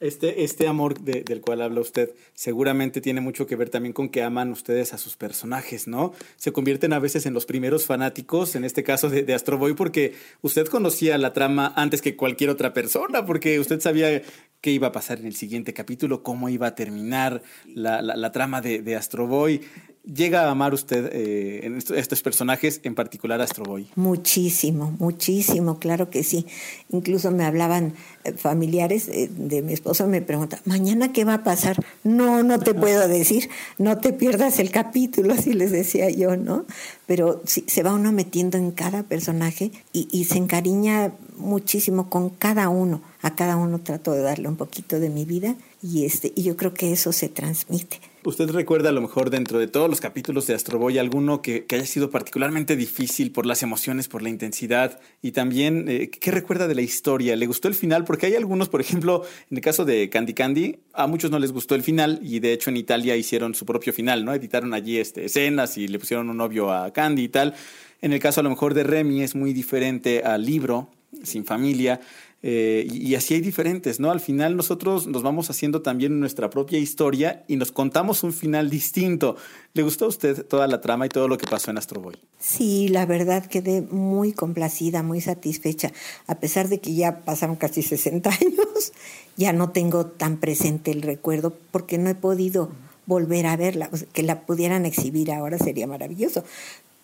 Este, 0.00 0.44
este 0.44 0.66
amor 0.66 0.98
de- 1.00 1.22
del 1.24 1.42
cual 1.42 1.60
habla 1.60 1.80
usted 1.82 2.10
seguramente 2.32 3.02
tiene 3.02 3.20
mucho 3.20 3.46
que 3.46 3.54
ver 3.54 3.68
también 3.68 3.92
con 3.92 4.08
que 4.08 4.22
aman 4.22 4.50
ustedes 4.50 4.94
a 4.94 4.98
sus 4.98 5.16
personajes, 5.16 5.86
¿no? 5.86 6.12
Se 6.36 6.52
convierten 6.52 6.94
a 6.94 6.98
veces 6.98 7.26
en 7.26 7.34
los 7.34 7.44
primeros 7.44 7.84
fanáticos, 7.84 8.54
en 8.56 8.64
este 8.64 8.82
caso 8.82 9.10
de, 9.10 9.24
de 9.24 9.34
Astro 9.34 9.58
Boy, 9.58 9.74
porque 9.74 10.14
usted 10.40 10.66
conocía 10.68 11.18
la 11.18 11.34
trama 11.34 11.74
antes 11.76 12.00
que 12.00 12.16
cualquier 12.16 12.48
otra 12.48 12.72
persona, 12.72 13.26
porque 13.26 13.60
usted 13.60 13.78
sabía 13.80 14.22
qué 14.62 14.70
iba 14.70 14.86
a 14.88 14.92
pasar 14.92 15.18
en 15.20 15.26
el 15.26 15.34
siguiente 15.36 15.74
capítulo, 15.74 16.22
cómo 16.22 16.48
iba 16.48 16.68
a 16.68 16.74
terminar 16.74 17.42
la, 17.66 18.00
la- 18.00 18.16
la 18.16 18.32
trama 18.32 18.62
de, 18.62 18.80
de 18.80 18.96
Astro 18.96 19.26
Boy. 19.26 19.60
¿Llega 20.02 20.44
a 20.44 20.50
amar 20.50 20.72
usted 20.72 21.10
eh, 21.12 21.66
en 21.66 21.76
estos 21.76 22.22
personajes, 22.22 22.80
en 22.84 22.94
particular 22.94 23.38
a 23.40 23.44
Astro 23.44 23.64
Boy? 23.64 23.86
Muchísimo, 23.96 24.96
muchísimo, 24.98 25.78
claro 25.78 26.08
que 26.08 26.24
sí. 26.24 26.46
Incluso 26.88 27.30
me 27.30 27.44
hablaban 27.44 27.92
eh, 28.24 28.32
familiares 28.32 29.08
eh, 29.08 29.30
de 29.30 29.60
mi 29.60 29.74
esposo, 29.74 30.06
me 30.06 30.22
preguntan, 30.22 30.60
¿mañana 30.64 31.12
qué 31.12 31.26
va 31.26 31.34
a 31.34 31.44
pasar? 31.44 31.84
No, 32.02 32.42
no 32.42 32.58
te 32.58 32.72
puedo 32.72 33.08
decir, 33.08 33.50
no 33.76 33.98
te 33.98 34.14
pierdas 34.14 34.58
el 34.58 34.70
capítulo, 34.70 35.34
así 35.38 35.52
les 35.52 35.70
decía 35.70 36.08
yo, 36.08 36.34
¿no? 36.34 36.64
Pero 37.06 37.42
sí, 37.44 37.64
se 37.66 37.82
va 37.82 37.92
uno 37.92 38.10
metiendo 38.10 38.56
en 38.56 38.70
cada 38.70 39.02
personaje 39.02 39.70
y, 39.92 40.08
y 40.10 40.24
se 40.24 40.38
encariña 40.38 41.12
muchísimo 41.36 42.08
con 42.08 42.30
cada 42.30 42.70
uno. 42.70 43.02
A 43.20 43.34
cada 43.34 43.56
uno 43.56 43.80
trato 43.80 44.12
de 44.12 44.22
darle 44.22 44.48
un 44.48 44.56
poquito 44.56 44.98
de 44.98 45.10
mi 45.10 45.26
vida 45.26 45.56
y, 45.82 46.06
este, 46.06 46.32
y 46.34 46.42
yo 46.42 46.56
creo 46.56 46.72
que 46.72 46.90
eso 46.90 47.12
se 47.12 47.28
transmite. 47.28 48.00
¿Usted 48.22 48.50
recuerda 48.50 48.90
a 48.90 48.92
lo 48.92 49.00
mejor 49.00 49.30
dentro 49.30 49.58
de 49.58 49.66
todos 49.66 49.88
los 49.88 50.02
capítulos 50.02 50.46
de 50.46 50.52
Astro 50.52 50.78
Boy 50.78 50.98
alguno 50.98 51.40
que, 51.40 51.64
que 51.64 51.76
haya 51.76 51.86
sido 51.86 52.10
particularmente 52.10 52.76
difícil 52.76 53.32
por 53.32 53.46
las 53.46 53.62
emociones, 53.62 54.08
por 54.08 54.20
la 54.20 54.28
intensidad? 54.28 55.00
Y 55.22 55.32
también, 55.32 55.86
eh, 55.88 56.10
¿qué 56.10 56.30
recuerda 56.30 56.68
de 56.68 56.74
la 56.74 56.82
historia? 56.82 57.34
¿Le 57.34 57.46
gustó 57.46 57.68
el 57.68 57.74
final? 57.74 58.04
Porque 58.04 58.26
hay 58.26 58.34
algunos, 58.34 58.68
por 58.68 58.82
ejemplo, 58.82 59.22
en 59.50 59.56
el 59.56 59.62
caso 59.62 59.86
de 59.86 60.10
Candy 60.10 60.34
Candy, 60.34 60.80
a 60.92 61.06
muchos 61.06 61.30
no 61.30 61.38
les 61.38 61.50
gustó 61.50 61.74
el 61.74 61.82
final 61.82 62.18
y 62.22 62.40
de 62.40 62.52
hecho 62.52 62.68
en 62.68 62.76
Italia 62.76 63.16
hicieron 63.16 63.54
su 63.54 63.64
propio 63.64 63.94
final, 63.94 64.22
¿no? 64.22 64.34
Editaron 64.34 64.74
allí 64.74 64.98
este, 64.98 65.24
escenas 65.24 65.78
y 65.78 65.88
le 65.88 65.98
pusieron 65.98 66.28
un 66.28 66.36
novio 66.36 66.70
a 66.70 66.92
Candy 66.92 67.22
y 67.22 67.28
tal. 67.30 67.54
En 68.02 68.12
el 68.12 68.20
caso 68.20 68.40
a 68.40 68.42
lo 68.42 68.50
mejor 68.50 68.74
de 68.74 68.82
Remy 68.82 69.22
es 69.22 69.34
muy 69.34 69.54
diferente 69.54 70.24
al 70.24 70.44
libro, 70.44 70.90
sin 71.22 71.46
familia. 71.46 72.00
Eh, 72.42 72.88
y, 72.90 73.14
así 73.16 73.34
hay 73.34 73.40
diferentes, 73.40 74.00
¿no? 74.00 74.10
Al 74.10 74.20
final 74.20 74.56
nosotros 74.56 75.06
nos 75.06 75.22
vamos 75.22 75.50
haciendo 75.50 75.82
también 75.82 76.20
nuestra 76.20 76.48
propia 76.48 76.78
historia 76.78 77.44
y 77.48 77.56
nos 77.56 77.70
contamos 77.70 78.22
un 78.22 78.32
final 78.32 78.70
distinto. 78.70 79.36
¿Le 79.74 79.82
gustó 79.82 80.06
a 80.06 80.08
usted 80.08 80.46
toda 80.46 80.66
la 80.66 80.80
trama 80.80 81.04
y 81.04 81.10
todo 81.10 81.28
lo 81.28 81.36
que 81.36 81.46
pasó 81.46 81.70
en 81.70 81.76
Astro 81.76 82.00
Boy? 82.00 82.16
Sí, 82.38 82.88
la 82.88 83.04
verdad 83.04 83.44
quedé 83.44 83.82
muy 83.82 84.32
complacida, 84.32 85.02
muy 85.02 85.20
satisfecha. 85.20 85.92
A 86.26 86.36
pesar 86.36 86.68
de 86.68 86.80
que 86.80 86.94
ya 86.94 87.20
pasaron 87.20 87.56
casi 87.56 87.82
60 87.82 88.30
años, 88.40 88.92
ya 89.36 89.52
no 89.52 89.70
tengo 89.70 90.06
tan 90.06 90.38
presente 90.38 90.92
el 90.92 91.02
recuerdo 91.02 91.54
porque 91.70 91.98
no 91.98 92.08
he 92.08 92.14
podido 92.14 92.70
volver 93.04 93.46
a 93.46 93.56
verla. 93.56 93.90
Que 94.14 94.22
la 94.22 94.40
pudieran 94.42 94.86
exhibir 94.86 95.30
ahora 95.30 95.58
sería 95.58 95.86
maravilloso. 95.86 96.42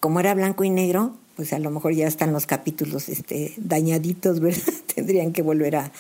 Como 0.01 0.21
era 0.21 0.35
blanco 0.35 0.65
y 0.65 0.71
negro, 0.71 1.15
pues 1.37 1.53
a 1.53 1.59
lo 1.59 1.71
mejor 1.71 1.93
ya 1.93 2.07
están 2.07 2.33
los 2.33 2.47
capítulos 2.47 3.09
este, 3.11 3.53
dañaditos, 3.59 4.41
¿verdad? 4.41 4.63
Tendrían 5.07 5.33
que 5.33 5.43
volver 5.43 5.77
a, 5.77 5.93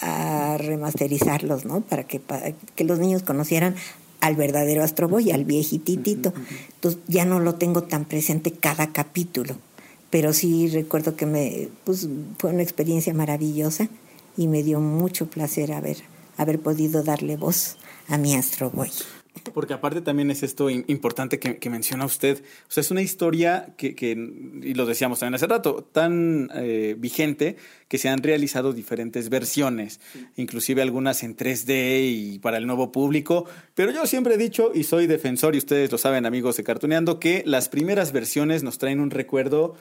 a 0.00 0.56
remasterizarlos, 0.58 1.64
¿no? 1.64 1.80
Para 1.80 2.02
que, 2.02 2.18
para 2.18 2.50
que 2.74 2.82
los 2.82 2.98
niños 2.98 3.22
conocieran 3.22 3.76
al 4.20 4.34
verdadero 4.34 4.82
Astro 4.82 5.08
Boy, 5.08 5.30
al 5.30 5.44
viejititito. 5.44 6.32
Entonces 6.74 7.00
ya 7.06 7.24
no 7.24 7.38
lo 7.38 7.54
tengo 7.54 7.84
tan 7.84 8.04
presente 8.04 8.50
cada 8.50 8.92
capítulo, 8.92 9.56
pero 10.10 10.32
sí 10.32 10.66
recuerdo 10.66 11.14
que 11.14 11.24
me, 11.24 11.68
pues, 11.84 12.08
fue 12.38 12.50
una 12.50 12.64
experiencia 12.64 13.14
maravillosa 13.14 13.88
y 14.36 14.48
me 14.48 14.64
dio 14.64 14.80
mucho 14.80 15.30
placer 15.30 15.72
haber, 15.72 15.98
haber 16.36 16.58
podido 16.58 17.04
darle 17.04 17.36
voz 17.36 17.76
a 18.08 18.18
mi 18.18 18.34
Astro 18.34 18.70
Boy. 18.70 18.90
Porque 19.54 19.74
aparte 19.74 20.00
también 20.00 20.30
es 20.30 20.42
esto 20.42 20.70
im- 20.70 20.84
importante 20.88 21.38
que, 21.38 21.56
que 21.58 21.70
menciona 21.70 22.04
usted. 22.04 22.42
O 22.68 22.70
sea, 22.70 22.80
es 22.80 22.90
una 22.90 23.02
historia 23.02 23.74
que, 23.76 23.94
que, 23.94 24.10
y 24.62 24.74
lo 24.74 24.86
decíamos 24.86 25.18
también 25.20 25.34
hace 25.34 25.46
rato, 25.46 25.88
tan 25.92 26.50
eh, 26.54 26.94
vigente 26.98 27.56
que 27.88 27.98
se 27.98 28.08
han 28.08 28.22
realizado 28.22 28.72
diferentes 28.72 29.28
versiones, 29.30 30.00
inclusive 30.36 30.82
algunas 30.82 31.22
en 31.22 31.36
3D 31.36 32.00
y 32.34 32.38
para 32.38 32.58
el 32.58 32.66
nuevo 32.66 32.92
público. 32.92 33.46
Pero 33.74 33.90
yo 33.92 34.06
siempre 34.06 34.34
he 34.34 34.38
dicho, 34.38 34.72
y 34.74 34.84
soy 34.84 35.06
defensor, 35.06 35.54
y 35.54 35.58
ustedes 35.58 35.90
lo 35.90 35.98
saben 35.98 36.26
amigos 36.26 36.56
de 36.56 36.64
Cartuneando, 36.64 37.18
que 37.18 37.42
las 37.46 37.68
primeras 37.68 38.12
versiones 38.12 38.62
nos 38.62 38.78
traen 38.78 39.00
un 39.00 39.10
recuerdo 39.10 39.74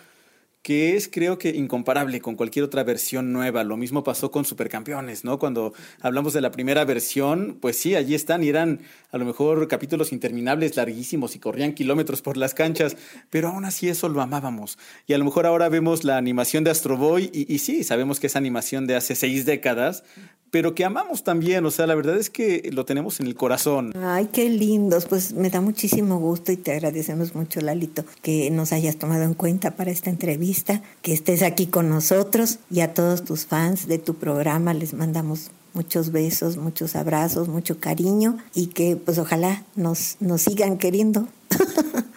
que 0.68 0.98
es 0.98 1.08
creo 1.08 1.38
que 1.38 1.52
incomparable 1.52 2.20
con 2.20 2.36
cualquier 2.36 2.66
otra 2.66 2.84
versión 2.84 3.32
nueva. 3.32 3.64
Lo 3.64 3.78
mismo 3.78 4.04
pasó 4.04 4.32
con 4.32 4.44
Supercampeones, 4.44 5.24
¿no? 5.24 5.40
Cuando 5.40 5.74
hablamos 6.02 6.34
de 6.34 6.42
la 6.42 6.52
primera 6.52 6.84
versión, 6.84 7.58
pues 7.62 7.80
sí, 7.80 7.96
allí 7.96 8.16
están 8.16 8.44
y 8.44 8.50
eran 8.50 8.82
a 9.14 9.18
lo 9.18 9.24
mejor 9.24 9.70
capítulos 9.70 10.12
interminables, 10.12 10.76
larguísimos 10.76 11.38
y 11.38 11.40
corrían 11.40 11.72
kilómetros 11.72 12.22
por 12.22 12.36
las 12.36 12.54
canchas, 12.54 12.98
pero 13.30 13.48
aún 13.48 13.64
así 13.64 13.88
eso 13.88 14.10
lo 14.10 14.22
amábamos. 14.22 14.78
Y 15.06 15.14
a 15.14 15.18
lo 15.18 15.24
mejor 15.24 15.46
ahora 15.46 15.70
vemos 15.70 16.04
la 16.04 16.18
animación 16.18 16.66
de 16.66 16.72
Astro 16.72 16.98
Boy 16.98 17.32
y, 17.34 17.54
y 17.54 17.60
sí, 17.60 17.86
sabemos 17.86 18.20
que 18.20 18.28
es 18.28 18.36
animación 18.36 18.88
de 18.88 18.98
hace 18.98 19.16
seis 19.16 19.46
décadas, 19.46 20.04
pero 20.52 20.76
que 20.76 20.86
amamos 20.86 21.24
también, 21.24 21.66
o 21.66 21.72
sea, 21.72 21.88
la 21.88 21.96
verdad 21.96 22.18
es 22.18 22.30
que 22.30 22.70
lo 22.72 22.86
tenemos 22.86 23.20
en 23.20 23.28
el 23.28 23.36
corazón. 23.36 23.94
Ay, 24.02 24.30
qué 24.32 24.50
lindos. 24.50 25.06
Pues 25.06 25.34
me 25.34 25.50
da 25.50 25.62
muchísimo 25.62 26.20
gusto 26.20 26.52
y 26.52 26.58
te 26.58 26.72
agradecemos 26.72 27.36
mucho, 27.36 27.62
Lalito, 27.62 28.06
que 28.22 28.50
nos 28.52 28.74
hayas 28.74 28.98
tomado 28.98 29.24
en 29.24 29.34
cuenta 29.34 29.76
para 29.76 29.92
esta 29.92 30.10
entrevista, 30.10 30.82
que 31.02 31.14
estés 31.14 31.42
aquí 31.42 31.68
con 31.68 31.90
nosotros 31.90 32.60
y 32.72 32.82
a 32.82 32.94
todos 32.94 33.24
tus 33.24 33.46
fans 33.46 33.88
de 33.88 33.98
tu 33.98 34.16
programa 34.16 34.74
les 34.74 34.94
mandamos 34.94 35.52
muchos 35.74 36.12
besos, 36.12 36.58
muchos 36.58 36.96
abrazos, 36.96 37.48
mucho 37.48 37.80
cariño 37.80 38.38
y 38.56 38.68
que 38.68 38.96
pues 38.96 39.20
ojalá 39.20 39.64
nos, 39.76 40.18
nos 40.20 40.42
sigan 40.42 40.78
queriendo. 40.78 41.28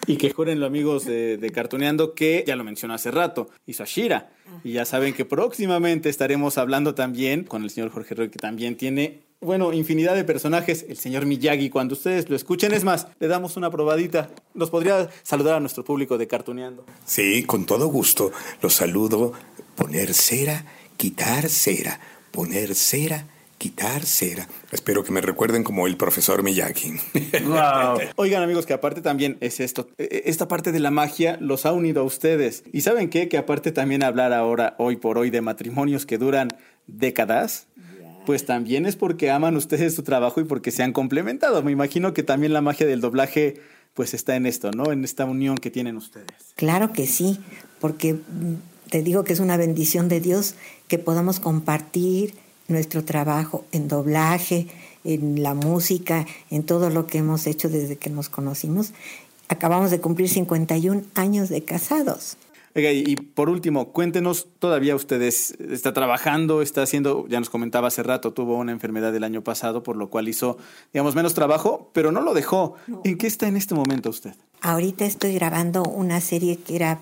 Y 0.07 0.17
que 0.17 0.31
júrenlo 0.31 0.65
amigos 0.65 1.05
de, 1.05 1.37
de 1.37 1.51
Cartoneando 1.51 2.13
que 2.13 2.43
ya 2.45 2.55
lo 2.55 2.63
mencionó 2.63 2.93
hace 2.93 3.11
rato, 3.11 3.49
hizo 3.65 3.83
a 3.83 3.85
Shira. 3.85 4.31
Y 4.63 4.73
ya 4.73 4.85
saben 4.85 5.13
que 5.13 5.25
próximamente 5.25 6.09
estaremos 6.09 6.57
hablando 6.57 6.95
también 6.95 7.43
con 7.43 7.63
el 7.63 7.69
señor 7.69 7.91
Jorge 7.91 8.15
Roy, 8.15 8.29
que 8.29 8.39
también 8.39 8.75
tiene, 8.75 9.21
bueno, 9.39 9.71
infinidad 9.73 10.15
de 10.15 10.23
personajes. 10.23 10.85
El 10.89 10.97
señor 10.97 11.25
Miyagi, 11.25 11.69
cuando 11.69 11.93
ustedes 11.93 12.29
lo 12.29 12.35
escuchen, 12.35 12.73
es 12.73 12.83
más, 12.83 13.07
le 13.19 13.27
damos 13.27 13.57
una 13.57 13.71
probadita. 13.71 14.29
Nos 14.53 14.69
podría 14.69 15.09
saludar 15.23 15.55
a 15.55 15.59
nuestro 15.59 15.83
público 15.83 16.17
de 16.17 16.27
Cartoneando. 16.27 16.85
Sí, 17.05 17.43
con 17.43 17.65
todo 17.65 17.87
gusto. 17.87 18.31
Los 18.61 18.73
saludo. 18.73 19.33
Poner 19.75 20.13
cera, 20.13 20.65
quitar 20.97 21.47
cera. 21.49 21.99
Poner 22.31 22.75
cera, 22.75 23.27
quitar 23.61 24.03
cera. 24.07 24.47
Espero 24.71 25.03
que 25.03 25.11
me 25.11 25.21
recuerden 25.21 25.63
como 25.63 25.85
el 25.85 25.95
profesor 25.95 26.41
Miyagi. 26.41 26.93
Oigan 28.15 28.41
amigos, 28.41 28.65
que 28.65 28.73
aparte 28.73 29.01
también 29.01 29.37
es 29.39 29.59
esto, 29.59 29.87
eh, 29.99 30.23
esta 30.25 30.47
parte 30.47 30.71
de 30.71 30.79
la 30.79 30.89
magia 30.89 31.37
los 31.39 31.67
ha 31.67 31.71
unido 31.71 32.01
a 32.01 32.03
ustedes. 32.03 32.63
¿Y 32.73 32.81
saben 32.81 33.11
qué? 33.11 33.29
Que 33.29 33.37
aparte 33.37 33.71
también 33.71 34.01
hablar 34.01 34.33
ahora, 34.33 34.73
hoy 34.79 34.95
por 34.95 35.19
hoy, 35.19 35.29
de 35.29 35.41
matrimonios 35.41 36.07
que 36.07 36.17
duran 36.17 36.47
décadas, 36.87 37.67
pues 38.25 38.47
también 38.47 38.87
es 38.87 38.95
porque 38.95 39.29
aman 39.29 39.55
ustedes 39.55 39.93
su 39.93 40.01
trabajo 40.01 40.41
y 40.41 40.45
porque 40.45 40.71
se 40.71 40.81
han 40.81 40.91
complementado. 40.91 41.61
Me 41.61 41.71
imagino 41.71 42.15
que 42.15 42.23
también 42.23 42.53
la 42.53 42.61
magia 42.61 42.87
del 42.87 42.99
doblaje 42.99 43.61
pues 43.93 44.15
está 44.15 44.35
en 44.35 44.47
esto, 44.47 44.71
¿no? 44.71 44.91
En 44.91 45.03
esta 45.03 45.25
unión 45.25 45.59
que 45.59 45.69
tienen 45.69 45.97
ustedes. 45.97 46.31
Claro 46.55 46.93
que 46.93 47.05
sí, 47.05 47.39
porque 47.79 48.13
mm, 48.15 48.89
te 48.89 49.03
digo 49.03 49.23
que 49.23 49.33
es 49.33 49.39
una 49.39 49.55
bendición 49.55 50.09
de 50.09 50.19
Dios 50.19 50.55
que 50.87 50.97
podamos 50.97 51.39
compartir 51.39 52.33
nuestro 52.71 53.03
trabajo 53.03 53.65
en 53.71 53.87
doblaje, 53.87 54.67
en 55.03 55.41
la 55.43 55.53
música, 55.53 56.25
en 56.49 56.63
todo 56.63 56.89
lo 56.89 57.07
que 57.07 57.19
hemos 57.19 57.47
hecho 57.47 57.69
desde 57.69 57.97
que 57.97 58.09
nos 58.09 58.29
conocimos. 58.29 58.93
Acabamos 59.47 59.91
de 59.91 59.99
cumplir 59.99 60.29
51 60.29 61.03
años 61.15 61.49
de 61.49 61.63
casados. 61.63 62.37
Oiga, 62.73 62.91
y, 62.93 63.17
por 63.17 63.49
último, 63.49 63.89
cuéntenos, 63.89 64.47
todavía 64.59 64.95
ustedes 64.95 65.51
está 65.59 65.91
trabajando, 65.91 66.61
está 66.61 66.83
haciendo, 66.83 67.27
ya 67.27 67.37
nos 67.37 67.49
comentaba 67.49 67.89
hace 67.89 68.01
rato, 68.01 68.31
tuvo 68.31 68.55
una 68.57 68.71
enfermedad 68.71 69.13
el 69.13 69.25
año 69.25 69.43
pasado, 69.43 69.83
por 69.83 69.97
lo 69.97 70.09
cual 70.09 70.29
hizo, 70.29 70.57
digamos, 70.93 71.13
menos 71.13 71.33
trabajo, 71.33 71.89
pero 71.91 72.13
no 72.13 72.21
lo 72.21 72.33
dejó. 72.33 72.75
¿En 73.03 73.17
qué 73.17 73.27
está 73.27 73.49
en 73.49 73.57
este 73.57 73.75
momento 73.75 74.09
usted? 74.09 74.35
Ahorita 74.61 75.03
estoy 75.05 75.33
grabando 75.33 75.83
una 75.83 76.21
serie 76.21 76.57
que 76.57 76.77
era 76.77 77.01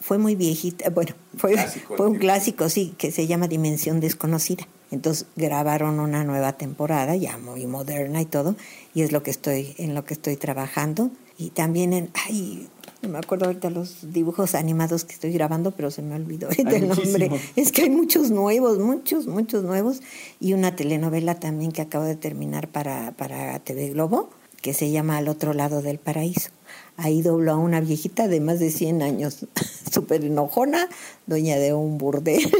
fue 0.00 0.18
muy 0.18 0.36
viejita, 0.36 0.90
bueno, 0.90 1.14
fue, 1.36 1.52
Clásico, 1.52 1.96
fue 1.96 2.06
un 2.06 2.16
clásico, 2.16 2.68
sí, 2.68 2.94
que 2.96 3.10
se 3.10 3.26
llama 3.26 3.48
Dimensión 3.48 4.00
Desconocida. 4.00 4.66
Entonces 4.90 5.26
grabaron 5.36 6.00
una 6.00 6.24
nueva 6.24 6.54
temporada, 6.54 7.14
ya 7.16 7.38
muy 7.38 7.66
moderna 7.66 8.20
y 8.22 8.24
todo, 8.24 8.56
y 8.94 9.02
es 9.02 9.12
lo 9.12 9.22
que 9.22 9.30
estoy, 9.30 9.74
en 9.78 9.94
lo 9.94 10.04
que 10.04 10.14
estoy 10.14 10.36
trabajando. 10.36 11.10
Y 11.36 11.50
también 11.50 11.92
en, 11.92 12.10
ay, 12.26 12.68
no 13.02 13.08
me 13.10 13.18
acuerdo 13.18 13.46
ahorita 13.46 13.70
los 13.70 14.12
dibujos 14.12 14.54
animados 14.54 15.04
que 15.04 15.12
estoy 15.12 15.32
grabando, 15.32 15.70
pero 15.70 15.90
se 15.90 16.02
me 16.02 16.16
olvidó 16.16 16.48
ahorita 16.48 16.76
el 16.76 16.88
nombre. 16.88 17.30
Es 17.54 17.70
que 17.70 17.82
hay 17.82 17.90
muchos 17.90 18.30
nuevos, 18.30 18.78
muchos, 18.78 19.26
muchos 19.26 19.62
nuevos. 19.62 20.00
Y 20.40 20.54
una 20.54 20.74
telenovela 20.74 21.36
también 21.36 21.70
que 21.70 21.82
acabo 21.82 22.04
de 22.04 22.16
terminar 22.16 22.68
para, 22.68 23.12
para 23.12 23.58
TV 23.60 23.90
Globo, 23.90 24.30
que 24.62 24.74
se 24.74 24.90
llama 24.90 25.16
Al 25.16 25.28
otro 25.28 25.52
lado 25.52 25.80
del 25.80 25.98
paraíso. 25.98 26.50
Ahí 26.96 27.22
dobló 27.22 27.52
a 27.52 27.56
una 27.56 27.80
viejita 27.80 28.26
de 28.26 28.40
más 28.40 28.58
de 28.58 28.70
100 28.70 29.02
años, 29.02 29.46
súper 29.92 30.24
enojona, 30.24 30.88
dueña 31.26 31.56
de 31.56 31.74
un 31.74 31.98
burdel. 31.98 32.50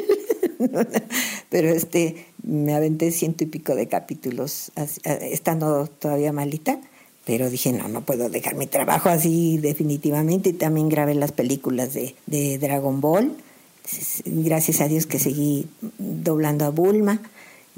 Pero 1.50 1.68
este, 1.70 2.26
me 2.42 2.74
aventé 2.74 3.11
ciento 3.11 3.44
y 3.44 3.46
pico 3.46 3.74
de 3.74 3.88
capítulos 3.88 4.70
estando 5.04 5.87
todavía 5.87 6.32
malita, 6.32 6.78
pero 7.24 7.50
dije, 7.50 7.72
no, 7.72 7.88
no 7.88 8.02
puedo 8.02 8.28
dejar 8.28 8.54
mi 8.54 8.66
trabajo 8.66 9.08
así 9.08 9.58
definitivamente. 9.58 10.50
Y 10.50 10.54
también 10.54 10.88
grabé 10.88 11.14
las 11.14 11.32
películas 11.32 11.94
de, 11.94 12.14
de 12.26 12.58
Dragon 12.58 13.00
Ball. 13.00 13.37
Gracias 14.24 14.80
a 14.80 14.88
Dios 14.88 15.06
que 15.06 15.18
seguí 15.18 15.66
doblando 15.98 16.64
a 16.64 16.70
Bulma. 16.70 17.20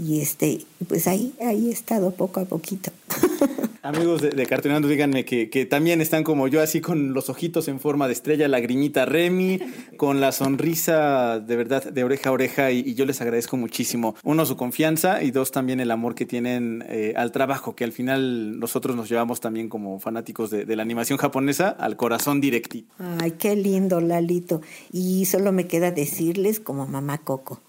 Y 0.03 0.21
este, 0.21 0.61
pues 0.89 1.07
ahí, 1.07 1.35
ahí 1.45 1.69
he 1.69 1.73
estado 1.73 2.13
poco 2.13 2.41
a 2.41 2.47
poquito. 2.47 2.91
Amigos 3.83 4.23
de, 4.23 4.31
de 4.31 4.47
Cartonando, 4.47 4.89
díganme 4.89 5.25
que, 5.25 5.51
que, 5.51 5.67
también 5.67 6.01
están 6.01 6.23
como 6.23 6.49
yo, 6.49 6.63
así 6.63 6.81
con 6.81 7.13
los 7.13 7.29
ojitos 7.29 7.67
en 7.69 7.81
forma 7.81 8.07
de 8.07 8.13
estrella, 8.13 8.47
lagrimita 8.49 9.05
Remy, 9.05 9.59
con 9.97 10.21
la 10.21 10.33
sonrisa 10.33 11.41
de 11.41 11.57
verdad 11.57 11.85
de 11.85 12.05
oreja 12.05 12.31
a 12.31 12.33
oreja, 12.33 12.73
y, 12.73 12.95
yo 12.95 13.05
les 13.05 13.21
agradezco 13.21 13.57
muchísimo. 13.57 14.15
Uno, 14.23 14.47
su 14.47 14.57
confianza, 14.57 15.23
y 15.23 15.31
dos, 15.33 15.51
también 15.51 15.81
el 15.81 15.91
amor 15.91 16.15
que 16.15 16.25
tienen 16.25 16.85
eh, 16.89 17.15
al 17.17 17.33
trabajo, 17.33 17.75
que 17.75 17.85
al 17.85 17.93
final 17.93 18.59
nosotros 18.59 18.97
nos 18.97 19.09
llevamos 19.09 19.41
también 19.41 19.69
como 19.69 19.99
fanáticos 19.99 20.51
de, 20.51 20.65
de 20.65 20.77
la 20.77 20.83
animación 20.83 21.19
japonesa 21.19 21.69
al 21.69 21.97
corazón 21.97 22.41
directito. 22.41 22.95
Ay, 22.99 23.33
qué 23.33 23.57
lindo, 23.57 24.01
Lalito. 24.01 24.63
Y 24.93 25.27
solo 25.27 25.53
me 25.53 25.67
queda 25.67 25.91
decirles 25.91 26.61
como 26.61 26.87
mamá 26.87 27.19
Coco, 27.19 27.61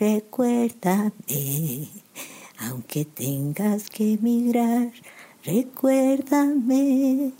recuérdame, 0.00 1.12
aunque 2.58 3.04
tengas 3.04 3.90
que 3.90 4.14
emigrar 4.14 4.90
recuérdame. 5.44 7.34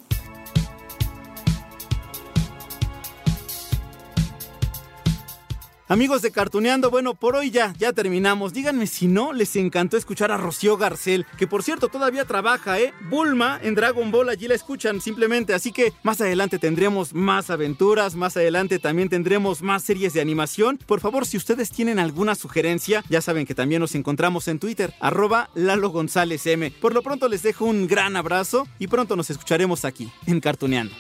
Amigos 5.91 6.23
de 6.23 6.31
Cartuneando, 6.31 6.89
bueno, 6.89 7.15
por 7.15 7.35
hoy 7.35 7.51
ya, 7.51 7.75
ya 7.77 7.93
terminamos. 7.93 8.53
Díganme 8.53 8.87
si 8.87 9.09
no 9.09 9.33
les 9.33 9.57
encantó 9.57 9.97
escuchar 9.97 10.31
a 10.31 10.37
Rocío 10.37 10.77
Garcel, 10.77 11.27
que 11.37 11.49
por 11.49 11.65
cierto 11.65 11.89
todavía 11.89 12.25
trabaja, 12.25 12.79
¿eh? 12.79 12.95
Bulma 13.09 13.59
en 13.61 13.75
Dragon 13.75 14.13
Ball, 14.13 14.29
allí 14.29 14.47
la 14.47 14.55
escuchan 14.55 15.01
simplemente. 15.01 15.53
Así 15.53 15.73
que 15.73 15.93
más 16.05 16.21
adelante 16.21 16.61
tendremos 16.61 17.13
más 17.13 17.51
aventuras, 17.51 18.15
más 18.15 18.37
adelante 18.37 18.79
también 18.79 19.09
tendremos 19.09 19.63
más 19.63 19.83
series 19.83 20.13
de 20.13 20.21
animación. 20.21 20.79
Por 20.87 21.01
favor, 21.01 21.27
si 21.27 21.37
ustedes 21.37 21.73
tienen 21.73 21.99
alguna 21.99 22.37
sugerencia, 22.37 23.03
ya 23.09 23.21
saben 23.21 23.45
que 23.45 23.57
también 23.57 23.81
nos 23.81 23.97
encontramos 23.97 24.47
en 24.47 24.61
Twitter, 24.61 24.95
arroba 25.01 25.51
Lalo 25.57 25.91
González 25.91 26.47
M. 26.47 26.71
Por 26.71 26.95
lo 26.95 27.03
pronto 27.03 27.29
les 27.29 27.43
dejo 27.43 27.65
un 27.65 27.89
gran 27.89 28.15
abrazo 28.15 28.69
y 28.79 28.87
pronto 28.87 29.17
nos 29.17 29.29
escucharemos 29.29 29.85
aquí, 29.85 30.09
en 30.29 30.39
Cartuneando. 30.39 30.95